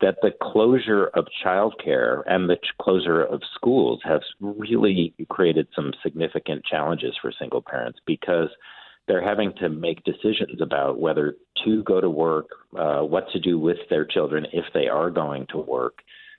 that 0.00 0.16
the 0.22 0.30
closure 0.40 1.08
of 1.14 1.26
childcare 1.44 2.22
and 2.26 2.48
the 2.48 2.56
closure 2.80 3.22
of 3.22 3.42
schools 3.54 4.00
has 4.04 4.20
really 4.40 5.14
created 5.28 5.66
some 5.74 5.92
significant 6.00 6.64
challenges 6.64 7.14
for 7.20 7.32
single 7.36 7.60
parents 7.60 7.98
because 8.06 8.48
they're 9.10 9.20
having 9.20 9.52
to 9.58 9.68
make 9.68 10.04
decisions 10.04 10.60
about 10.62 11.00
whether 11.00 11.34
to 11.64 11.82
go 11.82 12.00
to 12.00 12.08
work, 12.08 12.46
uh, 12.78 13.00
what 13.00 13.24
to 13.32 13.40
do 13.40 13.58
with 13.58 13.78
their 13.90 14.04
children 14.04 14.46
if 14.52 14.64
they 14.72 14.86
are 14.86 15.10
going 15.10 15.46
to 15.50 15.58
work, 15.58 15.94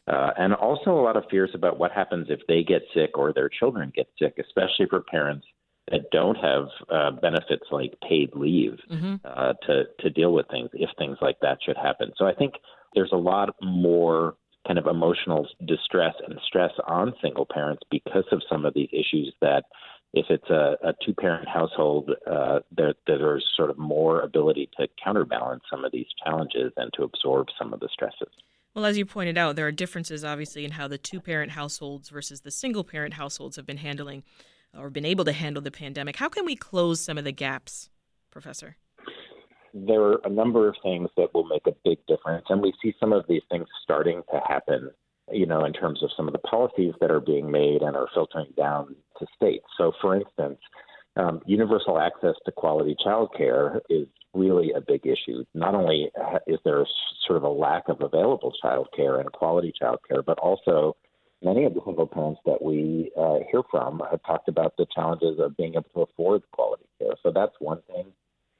uh, 0.07 0.29
and 0.37 0.53
also 0.53 0.91
a 0.91 1.03
lot 1.03 1.17
of 1.17 1.25
fears 1.29 1.49
about 1.53 1.77
what 1.77 1.91
happens 1.91 2.27
if 2.29 2.39
they 2.47 2.63
get 2.63 2.81
sick 2.93 3.17
or 3.17 3.33
their 3.33 3.49
children 3.49 3.91
get 3.93 4.07
sick, 4.17 4.35
especially 4.39 4.85
for 4.89 5.01
parents 5.01 5.45
that 5.91 6.09
don't 6.13 6.35
have 6.35 6.67
uh, 6.89 7.11
benefits 7.11 7.65
like 7.71 7.93
paid 8.07 8.29
leave 8.35 8.79
mm-hmm. 8.89 9.15
uh, 9.25 9.51
to 9.67 9.83
to 9.99 10.09
deal 10.09 10.31
with 10.31 10.47
things 10.47 10.69
if 10.71 10.89
things 10.97 11.17
like 11.19 11.39
that 11.41 11.57
should 11.65 11.75
happen. 11.75 12.13
So 12.15 12.25
I 12.25 12.33
think 12.33 12.53
there's 12.95 13.11
a 13.11 13.17
lot 13.17 13.53
more 13.61 14.35
kind 14.65 14.79
of 14.79 14.87
emotional 14.87 15.45
distress 15.67 16.13
and 16.25 16.39
stress 16.47 16.71
on 16.87 17.13
single 17.21 17.47
parents 17.51 17.81
because 17.91 18.25
of 18.31 18.41
some 18.49 18.63
of 18.63 18.73
these 18.73 18.89
issues 18.93 19.33
that 19.41 19.65
if 20.13 20.25
it's 20.29 20.49
a, 20.49 20.75
a 20.83 20.93
two 21.05 21.13
parent 21.13 21.47
household, 21.47 22.11
uh, 22.29 22.59
there, 22.75 22.93
there's 23.07 23.45
sort 23.55 23.69
of 23.69 23.77
more 23.77 24.21
ability 24.21 24.69
to 24.77 24.87
counterbalance 25.01 25.63
some 25.69 25.85
of 25.85 25.91
these 25.91 26.07
challenges 26.23 26.73
and 26.77 26.91
to 26.93 27.03
absorb 27.03 27.47
some 27.57 27.73
of 27.73 27.79
the 27.79 27.89
stresses. 27.91 28.33
Well, 28.73 28.85
as 28.85 28.97
you 28.97 29.05
pointed 29.05 29.37
out, 29.37 29.55
there 29.55 29.67
are 29.67 29.71
differences 29.71 30.23
obviously 30.23 30.65
in 30.65 30.71
how 30.71 30.87
the 30.87 30.97
two 30.97 31.19
parent 31.19 31.51
households 31.51 32.09
versus 32.09 32.41
the 32.41 32.51
single 32.51 32.83
parent 32.83 33.13
households 33.15 33.55
have 33.55 33.65
been 33.65 33.77
handling 33.77 34.23
or 34.77 34.89
been 34.89 35.05
able 35.05 35.25
to 35.25 35.33
handle 35.33 35.61
the 35.61 35.71
pandemic. 35.71 36.15
How 36.17 36.29
can 36.29 36.45
we 36.45 36.55
close 36.55 37.01
some 37.01 37.17
of 37.17 37.23
the 37.23 37.33
gaps, 37.33 37.89
Professor? 38.31 38.77
There 39.73 40.01
are 40.01 40.21
a 40.25 40.29
number 40.29 40.67
of 40.67 40.75
things 40.83 41.09
that 41.15 41.33
will 41.33 41.45
make 41.45 41.65
a 41.65 41.75
big 41.85 41.99
difference, 42.05 42.45
and 42.49 42.61
we 42.61 42.73
see 42.81 42.93
some 42.99 43.13
of 43.13 43.25
these 43.27 43.41
things 43.49 43.67
starting 43.83 44.21
to 44.31 44.41
happen 44.47 44.91
you 45.31 45.45
know, 45.45 45.65
in 45.65 45.73
terms 45.73 46.03
of 46.03 46.09
some 46.15 46.27
of 46.27 46.33
the 46.33 46.39
policies 46.39 46.93
that 47.01 47.11
are 47.11 47.19
being 47.19 47.51
made 47.51 47.81
and 47.81 47.95
are 47.95 48.07
filtering 48.13 48.53
down 48.57 48.95
to 49.19 49.25
states. 49.35 49.65
So, 49.77 49.91
for 50.01 50.15
instance, 50.15 50.59
um, 51.17 51.41
universal 51.45 51.99
access 51.99 52.35
to 52.45 52.51
quality 52.51 52.95
childcare 53.05 53.79
is 53.89 54.07
really 54.33 54.71
a 54.71 54.81
big 54.81 55.05
issue. 55.05 55.43
Not 55.53 55.75
only 55.75 56.09
is 56.47 56.59
there 56.63 56.85
sort 57.27 57.37
of 57.37 57.43
a 57.43 57.49
lack 57.49 57.89
of 57.89 58.01
available 58.01 58.53
childcare 58.63 59.19
and 59.19 59.31
quality 59.31 59.73
childcare, 59.81 60.23
but 60.25 60.39
also 60.39 60.95
many 61.43 61.65
of 61.65 61.73
the 61.73 61.81
single 61.85 62.07
parents 62.07 62.39
that 62.45 62.61
we 62.61 63.11
uh, 63.17 63.39
hear 63.51 63.61
from 63.69 64.01
have 64.09 64.21
talked 64.23 64.47
about 64.47 64.73
the 64.77 64.85
challenges 64.93 65.39
of 65.39 65.57
being 65.57 65.73
able 65.73 65.89
to 65.93 66.01
afford 66.01 66.43
quality 66.51 66.85
care. 66.99 67.13
So 67.23 67.31
that's 67.33 67.55
one 67.59 67.81
thing. 67.87 68.05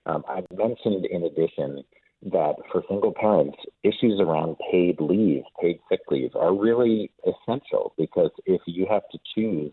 Um, 0.06 0.24
I 0.28 0.44
mentioned, 0.54 1.06
in 1.06 1.24
addition, 1.24 1.84
that 2.24 2.56
for 2.72 2.84
single 2.88 3.14
parents, 3.14 3.58
issues 3.84 4.20
around 4.20 4.56
paid 4.72 5.00
leave, 5.00 5.44
paid 5.60 5.80
sick 5.90 6.02
leave, 6.10 6.36
are 6.36 6.56
really 6.56 7.12
essential 7.26 7.94
because 7.98 8.32
if 8.46 8.62
you 8.68 8.86
have 8.90 9.04
to 9.12 9.20
choose 9.36 9.72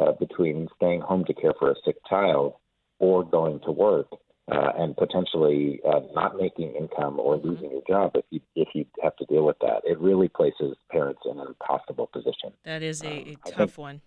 uh, 0.00 0.12
between 0.12 0.68
staying 0.76 1.00
home 1.00 1.24
to 1.26 1.34
care 1.34 1.52
for 1.58 1.70
a 1.70 1.74
sick 1.84 1.96
child 2.08 2.54
or 2.98 3.22
going 3.24 3.60
to 3.60 3.70
work 3.70 4.06
uh, 4.50 4.72
and 4.78 4.96
potentially 4.96 5.80
uh, 5.86 6.00
not 6.14 6.36
making 6.36 6.74
income 6.74 7.20
or 7.20 7.36
mm-hmm. 7.36 7.48
losing 7.48 7.70
your 7.70 7.82
job 7.88 8.12
if 8.14 8.24
you 8.30 8.40
if 8.56 8.68
you 8.74 8.84
have 9.02 9.14
to 9.16 9.24
deal 9.26 9.44
with 9.44 9.58
that, 9.60 9.82
it 9.84 9.98
really 10.00 10.28
places 10.28 10.76
parents 10.90 11.20
in 11.24 11.38
an 11.38 11.46
impossible 11.48 12.08
position. 12.12 12.52
That 12.64 12.82
is 12.82 13.02
a, 13.02 13.06
a 13.06 13.28
um, 13.28 13.36
tough 13.46 13.56
think, 13.56 13.78
one. 13.78 14.00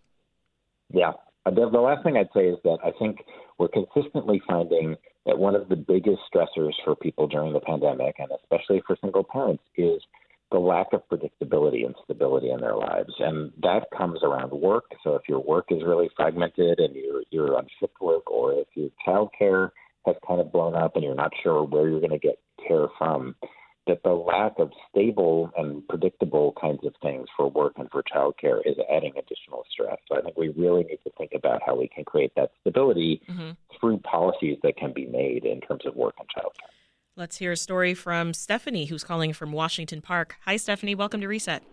Yeah. 0.92 1.12
Uh, 1.46 1.52
the, 1.52 1.70
the 1.70 1.80
last 1.80 2.04
thing 2.04 2.18
I'd 2.18 2.30
say 2.34 2.48
is 2.48 2.58
that 2.64 2.78
I 2.84 2.92
think 2.98 3.20
we're 3.58 3.68
consistently 3.68 4.42
finding 4.48 4.96
that 5.26 5.38
one 5.38 5.56
of 5.56 5.70
the 5.70 5.76
biggest 5.76 6.22
stressors 6.34 6.74
for 6.84 6.96
people 6.96 7.28
during 7.28 7.54
the 7.54 7.60
pandemic, 7.60 8.16
and 8.20 8.30
especially 8.42 8.82
for 8.86 8.98
single 9.02 9.24
parents, 9.24 9.64
is 9.78 10.02
the 10.52 10.60
lack 10.60 10.88
of 10.94 11.02
predictability 11.10 11.86
and 11.86 11.96
stability 12.04 12.52
in 12.52 12.60
their 12.60 12.76
lives. 12.76 13.14
And 13.20 13.52
that 13.62 13.88
comes 13.98 14.20
around 14.22 14.52
work. 14.52 14.86
So 15.04 15.16
if 15.16 15.24
your 15.28 15.40
work 15.40 15.66
is 15.70 15.84
really 15.84 16.10
fragmented 16.16 16.80
and 16.80 16.96
you're, 16.96 17.24
you're 17.32 17.58
on 17.58 17.68
shift 17.80 18.00
work, 18.02 18.30
or 18.30 18.54
if 18.54 18.68
your 18.76 18.90
child 19.04 19.30
care 19.38 19.74
has 20.06 20.16
kind 20.28 20.40
of 20.40 20.52
blown 20.52 20.76
up 20.76 20.96
and 20.96 21.04
you're 21.04 21.16
not 21.16 21.32
sure 21.42 21.64
where 21.64 21.90
you're 21.90 22.00
going 22.00 22.12
to 22.12 22.20
get 22.20 22.38
care 22.68 22.88
from, 22.98 23.36
that 23.88 24.02
the 24.04 24.12
lack 24.12 24.54
of 24.60 24.72
stable 24.90 25.52
and 25.58 25.88
predictable 25.88 26.54
kinds 26.60 26.86
of 26.86 26.94
things 27.02 27.28
for 27.36 27.50
work 27.50 27.74
and 27.78 27.90
for 27.92 28.04
childcare 28.04 28.60
is 28.66 28.76
adding 28.90 29.12
additional 29.18 29.66
stress. 29.72 29.98
So 30.08 30.18
I 30.18 30.22
think 30.22 30.38
we 30.38 30.50
really 30.50 30.84
need 30.84 31.00
to 31.04 31.12
think 31.18 31.32
about 31.36 31.62
how 31.66 31.76
we 31.76 31.90
can 31.90 32.06
create 32.06 32.32
that 32.36 32.52
stability 32.62 33.22
mm-hmm. 33.30 33.52
through 33.80 34.00
policies 34.00 34.58
that 34.64 34.78
can 34.78 34.94
be 34.94 35.06
made 35.06 35.46
in 35.46 35.60
terms 35.62 35.86
of 35.86 35.96
work 35.96 36.16
and 36.20 36.28
childcare. 36.30 36.72
Let's 37.16 37.38
hear 37.38 37.52
a 37.52 37.58
story 37.58 37.94
from 37.94 38.34
Stephanie, 38.34 38.86
who's 38.86 39.04
calling 39.04 39.34
from 39.34 39.52
Washington 39.52 40.02
Park. 40.02 40.38
Hi, 40.46 40.58
Stephanie. 40.58 40.96
Welcome 40.96 41.22
to 41.22 41.28
Reset. 41.28 41.64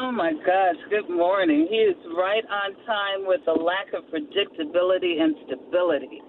Oh 0.00 0.12
my 0.12 0.32
gosh, 0.32 0.76
good 0.90 1.10
morning. 1.10 1.66
He 1.68 1.78
is 1.78 1.96
right 2.16 2.44
on 2.48 2.74
time 2.86 3.26
with 3.26 3.40
the 3.44 3.52
lack 3.52 3.92
of 3.92 4.04
predictability 4.04 5.20
and 5.20 5.34
stability 5.46 6.22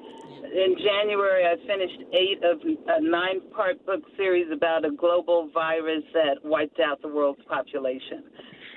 in 0.43 0.75
January, 0.77 1.45
I 1.45 1.55
finished 1.67 1.99
eight 2.13 2.39
of 2.43 2.59
a 2.87 3.01
nine 3.01 3.41
part 3.55 3.83
book 3.85 4.01
series 4.17 4.47
about 4.51 4.85
a 4.85 4.91
global 4.91 5.49
virus 5.53 6.03
that 6.13 6.43
wiped 6.43 6.79
out 6.79 7.01
the 7.01 7.07
world's 7.07 7.43
population. 7.47 8.23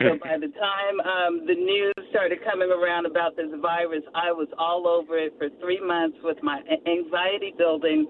So 0.00 0.18
by 0.24 0.36
the 0.38 0.48
time 0.48 0.96
um, 1.00 1.46
the 1.46 1.54
news 1.54 1.94
started 2.10 2.38
coming 2.44 2.70
around 2.70 3.06
about 3.06 3.36
this 3.36 3.50
virus, 3.60 4.02
I 4.14 4.32
was 4.32 4.48
all 4.58 4.86
over 4.86 5.18
it 5.18 5.34
for 5.38 5.48
three 5.60 5.80
months 5.80 6.18
with 6.22 6.38
my 6.42 6.60
anxiety 6.86 7.54
building. 7.56 8.06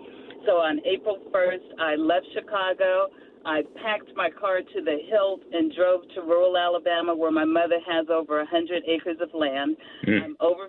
So 0.46 0.58
on 0.58 0.80
April 0.84 1.18
1st, 1.32 1.80
I 1.80 1.94
left 1.96 2.26
Chicago. 2.34 3.08
I 3.44 3.62
packed 3.82 4.10
my 4.14 4.30
car 4.30 4.60
to 4.60 4.80
the 4.82 4.98
hilt 5.10 5.40
and 5.52 5.72
drove 5.74 6.02
to 6.14 6.22
rural 6.22 6.56
Alabama, 6.56 7.14
where 7.14 7.30
my 7.30 7.44
mother 7.44 7.78
has 7.90 8.06
over 8.08 8.38
100 8.38 8.82
acres 8.86 9.18
of 9.20 9.30
land. 9.34 9.76
Mm. 10.06 10.24
I'm 10.24 10.36
over 10.40 10.68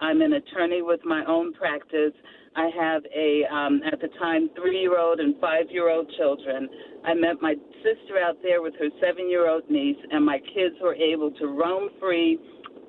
I'm 0.00 0.20
an 0.20 0.34
attorney 0.34 0.82
with 0.82 1.00
my 1.04 1.24
own 1.26 1.54
practice. 1.54 2.12
I 2.56 2.70
have 2.78 3.02
a, 3.16 3.44
um, 3.52 3.80
at 3.90 4.00
the 4.00 4.08
time, 4.18 4.50
three 4.54 4.80
year 4.80 4.98
old 4.98 5.20
and 5.20 5.40
five 5.40 5.70
year 5.70 5.88
old 5.88 6.10
children. 6.18 6.68
I 7.04 7.14
met 7.14 7.40
my 7.40 7.54
sister 7.82 8.18
out 8.22 8.36
there 8.42 8.62
with 8.62 8.74
her 8.78 8.88
seven 9.00 9.28
year 9.28 9.48
old 9.48 9.68
niece, 9.70 9.96
and 10.10 10.24
my 10.24 10.38
kids 10.38 10.76
were 10.82 10.94
able 10.94 11.30
to 11.32 11.46
roam 11.46 11.88
free 12.00 12.38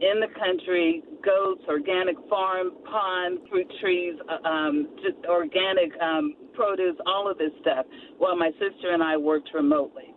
in 0.01 0.20
the 0.20 0.27
country 0.38 1.01
goats, 1.24 1.62
organic 1.67 2.15
farm, 2.29 2.72
pond, 2.89 3.39
fruit 3.50 3.72
trees, 3.82 4.15
uh, 4.29 4.48
um, 4.48 4.89
just 4.98 5.25
organic 5.27 5.91
um, 6.01 6.36
produce, 6.53 6.96
all 7.05 7.29
of 7.29 7.38
this 7.38 7.51
stuff, 7.62 7.86
while 8.17 8.36
my 8.36 8.51
sister 8.51 8.94
and 8.94 9.01
I 9.01 9.17
worked 9.17 9.50
remotely. 9.53 10.14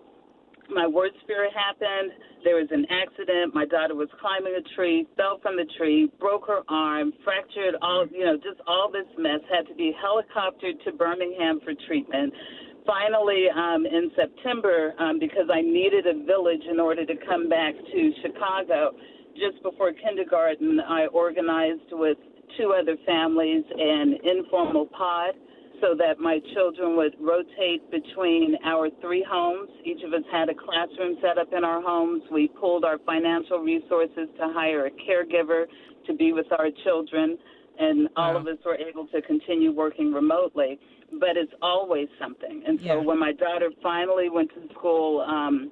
My 0.70 0.86
worst 0.86 1.16
fear 1.26 1.48
happened. 1.50 2.12
There 2.44 2.56
was 2.56 2.68
an 2.70 2.86
accident. 2.90 3.54
My 3.54 3.66
daughter 3.66 3.94
was 3.94 4.08
climbing 4.20 4.54
a 4.56 4.64
tree, 4.74 5.06
fell 5.16 5.38
from 5.42 5.56
the 5.56 5.66
tree, 5.76 6.10
broke 6.20 6.46
her 6.46 6.62
arm, 6.68 7.12
fractured 7.24 7.74
all, 7.82 8.06
you 8.10 8.24
know, 8.24 8.36
just 8.36 8.60
all 8.66 8.90
this 8.92 9.08
mess. 9.18 9.40
Had 9.50 9.66
to 9.68 9.74
be 9.74 9.92
helicoptered 9.96 10.82
to 10.84 10.92
Birmingham 10.92 11.60
for 11.64 11.72
treatment. 11.86 12.32
Finally, 12.86 13.46
um, 13.54 13.84
in 13.84 14.10
September, 14.16 14.94
um, 14.98 15.18
because 15.18 15.48
I 15.52 15.60
needed 15.60 16.06
a 16.06 16.24
village 16.24 16.62
in 16.70 16.80
order 16.80 17.04
to 17.04 17.14
come 17.26 17.48
back 17.48 17.74
to 17.74 18.12
Chicago, 18.22 18.92
just 19.36 19.62
before 19.62 19.92
kindergarten, 19.92 20.80
I 20.80 21.06
organized 21.06 21.92
with 21.92 22.16
two 22.56 22.74
other 22.78 22.96
families 23.04 23.64
an 23.76 24.16
informal 24.24 24.86
pod 24.86 25.34
so 25.80 25.94
that 25.98 26.18
my 26.18 26.40
children 26.54 26.96
would 26.96 27.14
rotate 27.20 27.90
between 27.90 28.56
our 28.64 28.88
three 29.00 29.24
homes. 29.28 29.68
Each 29.84 30.02
of 30.04 30.12
us 30.12 30.22
had 30.30 30.48
a 30.48 30.54
classroom 30.54 31.16
set 31.22 31.38
up 31.38 31.52
in 31.56 31.64
our 31.64 31.80
homes. 31.80 32.22
We 32.30 32.48
pulled 32.48 32.84
our 32.84 32.98
financial 32.98 33.58
resources 33.58 34.28
to 34.38 34.52
hire 34.52 34.86
a 34.86 34.90
caregiver 34.90 35.64
to 36.06 36.14
be 36.14 36.32
with 36.32 36.46
our 36.58 36.68
children, 36.84 37.38
and 37.78 38.08
all 38.16 38.34
wow. 38.34 38.40
of 38.40 38.46
us 38.46 38.58
were 38.64 38.76
able 38.76 39.06
to 39.08 39.22
continue 39.22 39.72
working 39.72 40.12
remotely. 40.12 40.78
But 41.18 41.36
it's 41.36 41.52
always 41.62 42.08
something. 42.20 42.62
And 42.66 42.78
so 42.80 42.86
yeah. 42.86 42.96
when 42.96 43.18
my 43.18 43.32
daughter 43.32 43.70
finally 43.82 44.28
went 44.28 44.50
to 44.54 44.74
school 44.74 45.22
um, 45.22 45.70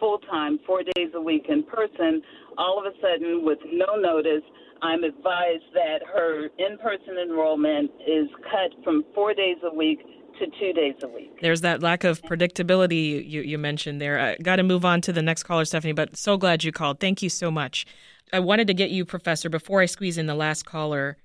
full 0.00 0.18
time, 0.18 0.58
four 0.66 0.82
days 0.82 1.10
a 1.14 1.20
week 1.20 1.46
in 1.48 1.62
person, 1.62 2.22
all 2.56 2.78
of 2.78 2.92
a 2.92 2.96
sudden, 3.00 3.44
with 3.44 3.58
no 3.72 3.96
notice, 3.96 4.42
I'm 4.82 5.04
advised 5.04 5.64
that 5.74 6.00
her 6.14 6.48
in 6.58 6.78
person 6.78 7.16
enrollment 7.22 7.90
is 8.06 8.28
cut 8.44 8.82
from 8.84 9.04
four 9.14 9.34
days 9.34 9.56
a 9.64 9.74
week 9.74 10.00
to 10.38 10.46
two 10.60 10.72
days 10.72 10.94
a 11.02 11.08
week. 11.08 11.40
There's 11.40 11.62
that 11.62 11.82
lack 11.82 12.04
of 12.04 12.22
predictability 12.22 13.28
you, 13.28 13.42
you 13.42 13.58
mentioned 13.58 14.00
there. 14.00 14.18
I 14.18 14.36
got 14.36 14.56
to 14.56 14.62
move 14.62 14.84
on 14.84 15.00
to 15.02 15.12
the 15.12 15.22
next 15.22 15.42
caller, 15.42 15.64
Stephanie, 15.64 15.92
but 15.92 16.16
so 16.16 16.36
glad 16.36 16.64
you 16.64 16.72
called. 16.72 17.00
Thank 17.00 17.22
you 17.22 17.28
so 17.28 17.50
much. 17.50 17.86
I 18.32 18.40
wanted 18.40 18.66
to 18.68 18.74
get 18.74 18.90
you, 18.90 19.04
Professor, 19.04 19.48
before 19.48 19.80
I 19.80 19.86
squeeze 19.86 20.18
in 20.18 20.26
the 20.26 20.34
last 20.34 20.64
caller. 20.64 21.16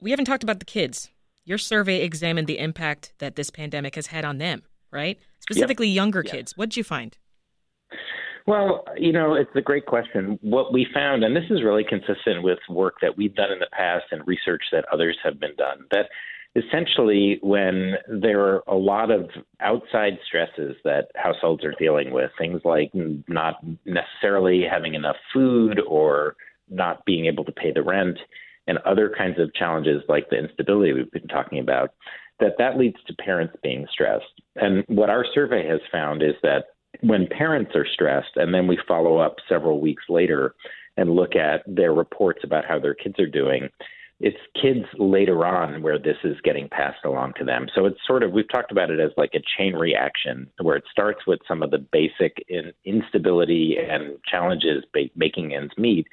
We 0.00 0.10
haven't 0.10 0.26
talked 0.26 0.42
about 0.42 0.60
the 0.60 0.64
kids. 0.64 1.10
Your 1.44 1.58
survey 1.58 2.02
examined 2.02 2.46
the 2.46 2.58
impact 2.58 3.12
that 3.18 3.36
this 3.36 3.50
pandemic 3.50 3.94
has 3.94 4.08
had 4.08 4.24
on 4.24 4.38
them, 4.38 4.62
right? 4.90 5.18
Specifically, 5.40 5.88
yep. 5.88 5.96
younger 5.96 6.22
yep. 6.24 6.32
kids. 6.32 6.56
What 6.56 6.70
did 6.70 6.76
you 6.76 6.84
find? 6.84 7.16
Well, 8.46 8.84
you 8.96 9.12
know, 9.12 9.34
it's 9.34 9.50
a 9.56 9.60
great 9.60 9.86
question. 9.86 10.38
What 10.40 10.72
we 10.72 10.86
found, 10.94 11.24
and 11.24 11.34
this 11.34 11.50
is 11.50 11.64
really 11.64 11.84
consistent 11.84 12.44
with 12.44 12.60
work 12.68 12.94
that 13.02 13.16
we've 13.16 13.34
done 13.34 13.50
in 13.50 13.58
the 13.58 13.68
past 13.72 14.04
and 14.12 14.26
research 14.26 14.62
that 14.70 14.84
others 14.92 15.18
have 15.24 15.40
been 15.40 15.56
done, 15.56 15.84
that 15.90 16.06
essentially 16.54 17.38
when 17.42 17.94
there 18.08 18.40
are 18.40 18.62
a 18.68 18.74
lot 18.76 19.10
of 19.10 19.28
outside 19.60 20.18
stresses 20.26 20.76
that 20.84 21.08
households 21.16 21.64
are 21.64 21.74
dealing 21.78 22.12
with, 22.12 22.30
things 22.38 22.60
like 22.64 22.90
not 23.28 23.56
necessarily 23.84 24.62
having 24.70 24.94
enough 24.94 25.16
food 25.32 25.80
or 25.86 26.36
not 26.70 27.04
being 27.04 27.26
able 27.26 27.44
to 27.44 27.52
pay 27.52 27.72
the 27.72 27.82
rent 27.82 28.18
and 28.68 28.78
other 28.78 29.12
kinds 29.16 29.38
of 29.40 29.52
challenges 29.54 30.02
like 30.08 30.30
the 30.30 30.38
instability 30.38 30.92
we've 30.92 31.10
been 31.10 31.28
talking 31.28 31.58
about, 31.58 31.90
that 32.38 32.52
that 32.58 32.78
leads 32.78 32.96
to 33.06 33.14
parents 33.14 33.54
being 33.62 33.86
stressed. 33.90 34.24
And 34.54 34.84
what 34.86 35.10
our 35.10 35.24
survey 35.34 35.66
has 35.68 35.80
found 35.90 36.22
is 36.22 36.34
that 36.42 36.66
when 37.02 37.26
parents 37.26 37.72
are 37.74 37.86
stressed 37.86 38.36
and 38.36 38.54
then 38.54 38.66
we 38.66 38.78
follow 38.86 39.18
up 39.18 39.36
several 39.48 39.80
weeks 39.80 40.04
later 40.08 40.54
and 40.96 41.10
look 41.10 41.36
at 41.36 41.62
their 41.66 41.92
reports 41.92 42.40
about 42.44 42.64
how 42.64 42.78
their 42.78 42.94
kids 42.94 43.18
are 43.18 43.26
doing, 43.26 43.68
it's 44.18 44.36
kids 44.60 44.86
later 44.98 45.44
on 45.44 45.82
where 45.82 45.98
this 45.98 46.16
is 46.24 46.36
getting 46.42 46.68
passed 46.70 47.04
along 47.04 47.34
to 47.38 47.44
them. 47.44 47.66
So 47.74 47.84
it's 47.84 47.98
sort 48.06 48.22
of, 48.22 48.32
we've 48.32 48.48
talked 48.48 48.72
about 48.72 48.90
it 48.90 48.98
as 48.98 49.10
like 49.16 49.34
a 49.34 49.42
chain 49.58 49.74
reaction 49.74 50.48
where 50.60 50.76
it 50.76 50.84
starts 50.90 51.26
with 51.26 51.40
some 51.46 51.62
of 51.62 51.70
the 51.70 51.78
basic 51.78 52.42
in, 52.48 52.72
instability 52.84 53.76
and 53.78 54.16
challenges 54.26 54.84
making 55.14 55.54
ends 55.54 55.72
meet 55.76 56.06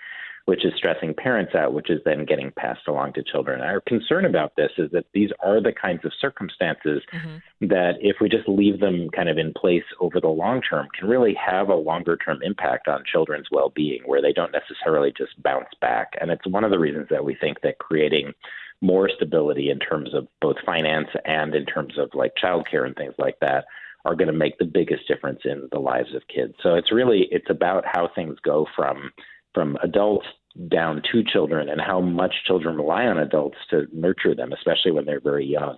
which 0.46 0.66
is 0.66 0.74
stressing 0.76 1.14
parents 1.14 1.56
out, 1.56 1.74
which 1.74 1.90
is 1.90 2.02
then 2.04 2.26
getting 2.26 2.52
passed 2.58 2.88
along 2.88 3.14
to 3.14 3.24
children. 3.24 3.62
Our 3.62 3.80
concern 3.82 4.26
about 4.26 4.54
this 4.58 4.72
is 4.78 4.92
that 4.92 5.06
these 5.14 5.30
are 5.40 5.62
the 5.62 5.72
kinds 5.72 6.04
of 6.04 6.12
circumstances 6.20 7.02
mm-hmm. 7.14 7.68
that, 7.68 7.94
if 8.02 8.18
we 8.20 8.28
just 8.28 8.48
leave 8.50 8.82
them 8.82 9.10
kind 9.16 9.30
of 9.30 9.38
in 9.38 9.54
place 9.54 9.86
over 10.02 10.20
the 10.20 10.28
long 10.28 10.62
term, 10.62 10.88
can 10.98 11.08
really 11.08 11.34
have 11.36 11.70
a 11.70 11.76
longer 11.76 12.18
term 12.18 12.40
impact 12.44 12.90
on 12.90 13.04
children's 13.10 13.48
well 13.52 13.72
being, 13.74 14.02
where 14.06 14.22
they 14.22 14.34
don't 14.34 14.52
necessarily 14.52 15.14
just 15.18 15.42
bounce 15.42 15.70
back. 15.80 16.12
And 16.20 16.30
it's 16.30 16.46
one 16.46 16.66
of 16.66 16.72
the 16.72 16.80
reasons 16.80 17.08
that 17.10 17.24
we 17.24 17.36
think 17.36 17.62
that 17.62 17.80
creating 17.80 18.34
more 18.82 19.10
stability 19.16 19.70
in 19.70 19.80
terms 19.80 20.14
of 20.14 20.28
both 20.42 20.58
finance 20.66 21.08
and 21.24 21.56
in 21.56 21.66
terms 21.66 21.98
of 21.98 22.10
like 22.14 22.34
childcare 22.44 22.86
and 22.86 22.96
things 22.98 23.14
like 23.18 23.40
that 23.40 23.64
are 24.04 24.16
going 24.16 24.28
to 24.28 24.34
make 24.34 24.58
the 24.58 24.66
biggest 24.66 25.08
difference 25.08 25.40
in 25.46 25.70
the 25.72 25.80
lives 25.80 26.14
of 26.14 26.22
kids. 26.28 26.54
So 26.62 26.76
it's 26.76 26.92
really 26.92 27.30
it's 27.32 27.50
about 27.50 27.86
how 27.86 28.10
things 28.14 28.38
go 28.44 28.68
from 28.76 29.12
from 29.54 29.78
adults 29.84 30.28
down 30.70 31.02
to 31.12 31.24
children 31.24 31.68
and 31.68 31.82
how 31.82 32.00
much 32.00 32.34
children 32.46 32.78
rely 32.78 33.06
on 33.06 33.18
adults 33.18 33.58
to 33.72 33.88
nurture 33.92 34.36
them, 34.36 34.54
especially 34.54 34.92
when 34.92 35.06
they're 35.06 35.20
very 35.20 35.46
young. 35.46 35.78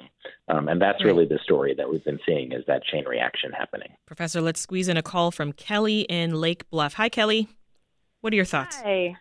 Um, 0.49 0.67
and 0.67 0.81
that's 0.81 1.03
really 1.03 1.25
the 1.25 1.39
story 1.43 1.73
that 1.77 1.89
we've 1.89 2.03
been 2.03 2.19
seeing 2.25 2.51
is 2.51 2.63
that 2.67 2.83
chain 2.83 3.05
reaction 3.05 3.51
happening. 3.51 3.89
Professor, 4.05 4.41
let's 4.41 4.59
squeeze 4.59 4.89
in 4.89 4.97
a 4.97 5.01
call 5.01 5.31
from 5.31 5.53
Kelly 5.53 6.01
in 6.01 6.35
Lake 6.35 6.69
Bluff. 6.69 6.95
Hi, 6.95 7.07
Kelly. 7.07 7.47
What 8.19 8.33
are 8.33 8.35
your 8.35 8.45
thoughts? 8.45 8.77
Hi. 8.81 9.15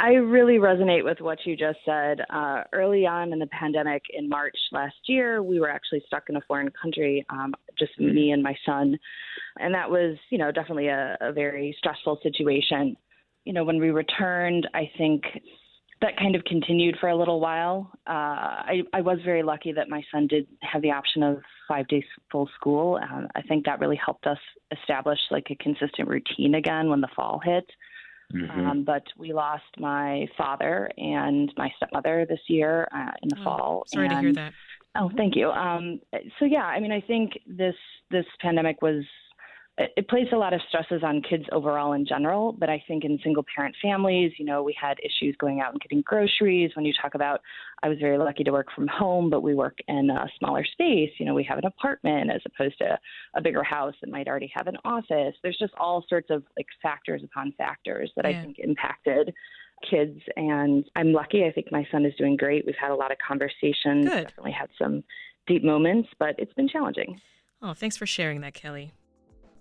I 0.00 0.12
really 0.14 0.58
resonate 0.58 1.04
with 1.04 1.20
what 1.20 1.38
you 1.44 1.56
just 1.56 1.78
said. 1.84 2.20
Uh, 2.30 2.62
early 2.72 3.04
on 3.04 3.32
in 3.32 3.40
the 3.40 3.48
pandemic 3.48 4.02
in 4.12 4.28
March 4.28 4.56
last 4.70 4.94
year, 5.06 5.42
we 5.42 5.58
were 5.58 5.68
actually 5.68 6.02
stuck 6.06 6.24
in 6.28 6.36
a 6.36 6.40
foreign 6.46 6.70
country, 6.80 7.26
um, 7.30 7.52
just 7.76 7.98
me 7.98 8.30
and 8.30 8.42
my 8.42 8.56
son. 8.64 8.96
And 9.58 9.74
that 9.74 9.90
was, 9.90 10.16
you 10.30 10.38
know, 10.38 10.52
definitely 10.52 10.86
a, 10.86 11.16
a 11.20 11.32
very 11.32 11.74
stressful 11.78 12.20
situation 12.22 12.96
you 13.44 13.52
know, 13.52 13.64
when 13.64 13.78
we 13.80 13.90
returned, 13.90 14.68
I 14.74 14.90
think 14.98 15.22
that 16.00 16.16
kind 16.16 16.36
of 16.36 16.44
continued 16.44 16.96
for 17.00 17.08
a 17.08 17.16
little 17.16 17.40
while. 17.40 17.90
Uh, 18.06 18.12
I, 18.12 18.82
I 18.92 19.00
was 19.00 19.18
very 19.24 19.42
lucky 19.42 19.72
that 19.72 19.88
my 19.88 20.02
son 20.12 20.28
did 20.28 20.46
have 20.62 20.82
the 20.82 20.92
option 20.92 21.22
of 21.22 21.38
five 21.66 21.88
days 21.88 22.04
full 22.30 22.48
school. 22.54 23.00
Um, 23.02 23.26
I 23.34 23.42
think 23.42 23.64
that 23.64 23.80
really 23.80 23.98
helped 24.04 24.26
us 24.26 24.38
establish 24.70 25.18
like 25.30 25.48
a 25.50 25.56
consistent 25.56 26.08
routine 26.08 26.54
again 26.54 26.88
when 26.88 27.00
the 27.00 27.08
fall 27.16 27.40
hit. 27.44 27.68
Mm-hmm. 28.32 28.66
Um, 28.66 28.84
but 28.84 29.04
we 29.16 29.32
lost 29.32 29.64
my 29.78 30.26
father 30.36 30.90
and 30.98 31.50
my 31.56 31.70
stepmother 31.76 32.26
this 32.28 32.40
year 32.46 32.86
uh, 32.94 33.12
in 33.22 33.30
the 33.30 33.38
oh, 33.40 33.44
fall. 33.44 33.84
Sorry 33.86 34.06
and, 34.06 34.14
to 34.14 34.20
hear 34.20 34.32
that. 34.34 34.52
Oh, 34.96 35.10
thank 35.16 35.34
you. 35.34 35.50
Um, 35.50 36.00
so 36.38 36.44
yeah, 36.44 36.64
I 36.64 36.78
mean, 36.80 36.92
I 36.92 37.00
think 37.00 37.32
this 37.46 37.74
this 38.10 38.26
pandemic 38.40 38.82
was 38.82 39.04
it 39.78 40.08
placed 40.08 40.32
a 40.32 40.38
lot 40.38 40.52
of 40.52 40.60
stresses 40.68 41.02
on 41.04 41.22
kids 41.22 41.44
overall 41.52 41.92
in 41.92 42.04
general, 42.04 42.52
but 42.52 42.68
I 42.68 42.82
think 42.88 43.04
in 43.04 43.18
single 43.22 43.44
parent 43.54 43.76
families, 43.80 44.32
you 44.36 44.44
know, 44.44 44.62
we 44.62 44.76
had 44.80 44.98
issues 45.04 45.36
going 45.38 45.60
out 45.60 45.72
and 45.72 45.80
getting 45.80 46.02
groceries. 46.02 46.72
When 46.74 46.84
you 46.84 46.92
talk 47.00 47.14
about, 47.14 47.40
I 47.84 47.88
was 47.88 47.98
very 48.00 48.18
lucky 48.18 48.42
to 48.42 48.50
work 48.50 48.66
from 48.74 48.88
home, 48.88 49.30
but 49.30 49.42
we 49.42 49.54
work 49.54 49.78
in 49.86 50.10
a 50.10 50.26
smaller 50.38 50.64
space. 50.64 51.10
You 51.18 51.26
know, 51.26 51.34
we 51.34 51.44
have 51.44 51.58
an 51.58 51.64
apartment 51.66 52.30
as 52.30 52.40
opposed 52.44 52.78
to 52.78 52.98
a 53.36 53.40
bigger 53.40 53.62
house 53.62 53.94
that 54.00 54.10
might 54.10 54.26
already 54.26 54.50
have 54.52 54.66
an 54.66 54.76
office. 54.84 55.36
There's 55.44 55.58
just 55.58 55.74
all 55.78 56.04
sorts 56.08 56.30
of 56.30 56.42
like 56.56 56.66
factors 56.82 57.22
upon 57.22 57.52
factors 57.56 58.10
that 58.16 58.24
yeah. 58.28 58.40
I 58.40 58.42
think 58.42 58.58
impacted 58.58 59.32
kids. 59.88 60.18
And 60.34 60.84
I'm 60.96 61.12
lucky. 61.12 61.44
I 61.44 61.52
think 61.52 61.70
my 61.70 61.86
son 61.92 62.04
is 62.04 62.14
doing 62.16 62.36
great. 62.36 62.66
We've 62.66 62.74
had 62.80 62.90
a 62.90 62.96
lot 62.96 63.12
of 63.12 63.18
conversations, 63.18 64.08
Good. 64.08 64.26
definitely 64.26 64.52
had 64.52 64.70
some 64.76 65.04
deep 65.46 65.62
moments, 65.62 66.08
but 66.18 66.34
it's 66.36 66.52
been 66.54 66.68
challenging. 66.68 67.20
Oh, 67.62 67.74
thanks 67.74 67.96
for 67.96 68.06
sharing 68.06 68.40
that, 68.40 68.54
Kelly 68.54 68.92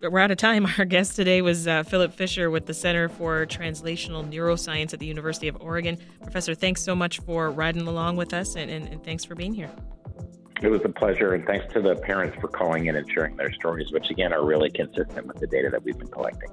we're 0.02 0.20
out 0.20 0.32
of 0.32 0.38
time. 0.38 0.66
Our 0.78 0.86
guest 0.86 1.16
today 1.16 1.42
was 1.42 1.68
uh, 1.68 1.84
Philip 1.84 2.14
Fisher 2.14 2.50
with 2.50 2.66
the 2.66 2.74
Center 2.74 3.10
for 3.10 3.46
Translational 3.46 4.30
Neuroscience 4.30 4.94
at 4.94 5.00
the 5.00 5.06
University 5.06 5.48
of 5.48 5.58
Oregon. 5.62 5.98
Professor, 6.22 6.54
thanks 6.54 6.82
so 6.82 6.96
much 6.96 7.20
for 7.22 7.52
riding 7.52 7.88
along 7.88 8.18
with 8.18 8.34
us 8.34 8.56
and, 8.56 8.70
and, 8.70 8.88
and 8.88 9.04
thanks 9.04 9.24
for 9.24 9.36
being 9.36 9.54
here. 9.54 9.72
It 10.62 10.70
was 10.70 10.82
a 10.84 10.90
pleasure, 10.90 11.36
and 11.36 11.46
thanks 11.46 11.72
to 11.74 11.82
the 11.82 11.96
parents 11.96 12.36
for 12.42 12.48
calling 12.48 12.88
in 12.88 12.96
and 12.96 13.08
sharing 13.12 13.36
their 13.36 13.54
stories, 13.54 13.92
which 13.92 14.10
again 14.10 14.34
are 14.34 14.44
really 14.44 14.72
consistent 14.72 15.28
with 15.28 15.38
the 15.38 15.46
data 15.46 15.70
that 15.70 15.84
we've 15.84 15.98
been 15.98 16.08
collecting. 16.08 16.50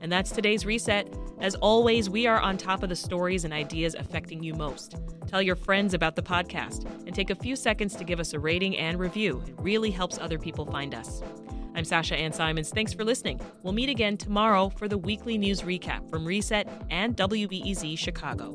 And 0.00 0.12
that's 0.12 0.30
today's 0.30 0.64
reset. 0.64 1.12
As 1.42 1.56
always, 1.56 2.08
we 2.08 2.28
are 2.28 2.38
on 2.38 2.56
top 2.56 2.84
of 2.84 2.88
the 2.88 2.94
stories 2.94 3.44
and 3.44 3.52
ideas 3.52 3.96
affecting 3.96 4.44
you 4.44 4.54
most. 4.54 4.94
Tell 5.26 5.42
your 5.42 5.56
friends 5.56 5.92
about 5.92 6.14
the 6.14 6.22
podcast 6.22 6.84
and 7.04 7.12
take 7.12 7.30
a 7.30 7.34
few 7.34 7.56
seconds 7.56 7.96
to 7.96 8.04
give 8.04 8.20
us 8.20 8.32
a 8.32 8.38
rating 8.38 8.76
and 8.76 8.96
review. 8.96 9.42
It 9.48 9.56
really 9.58 9.90
helps 9.90 10.18
other 10.18 10.38
people 10.38 10.64
find 10.64 10.94
us. 10.94 11.20
I'm 11.74 11.84
Sasha 11.84 12.14
Ann 12.14 12.32
Simons. 12.32 12.70
Thanks 12.70 12.92
for 12.92 13.02
listening. 13.02 13.40
We'll 13.64 13.72
meet 13.72 13.88
again 13.88 14.16
tomorrow 14.16 14.68
for 14.68 14.86
the 14.86 14.98
weekly 14.98 15.36
news 15.36 15.62
recap 15.62 16.08
from 16.08 16.24
Reset 16.24 16.68
and 16.90 17.16
WBEZ 17.16 17.98
Chicago. 17.98 18.54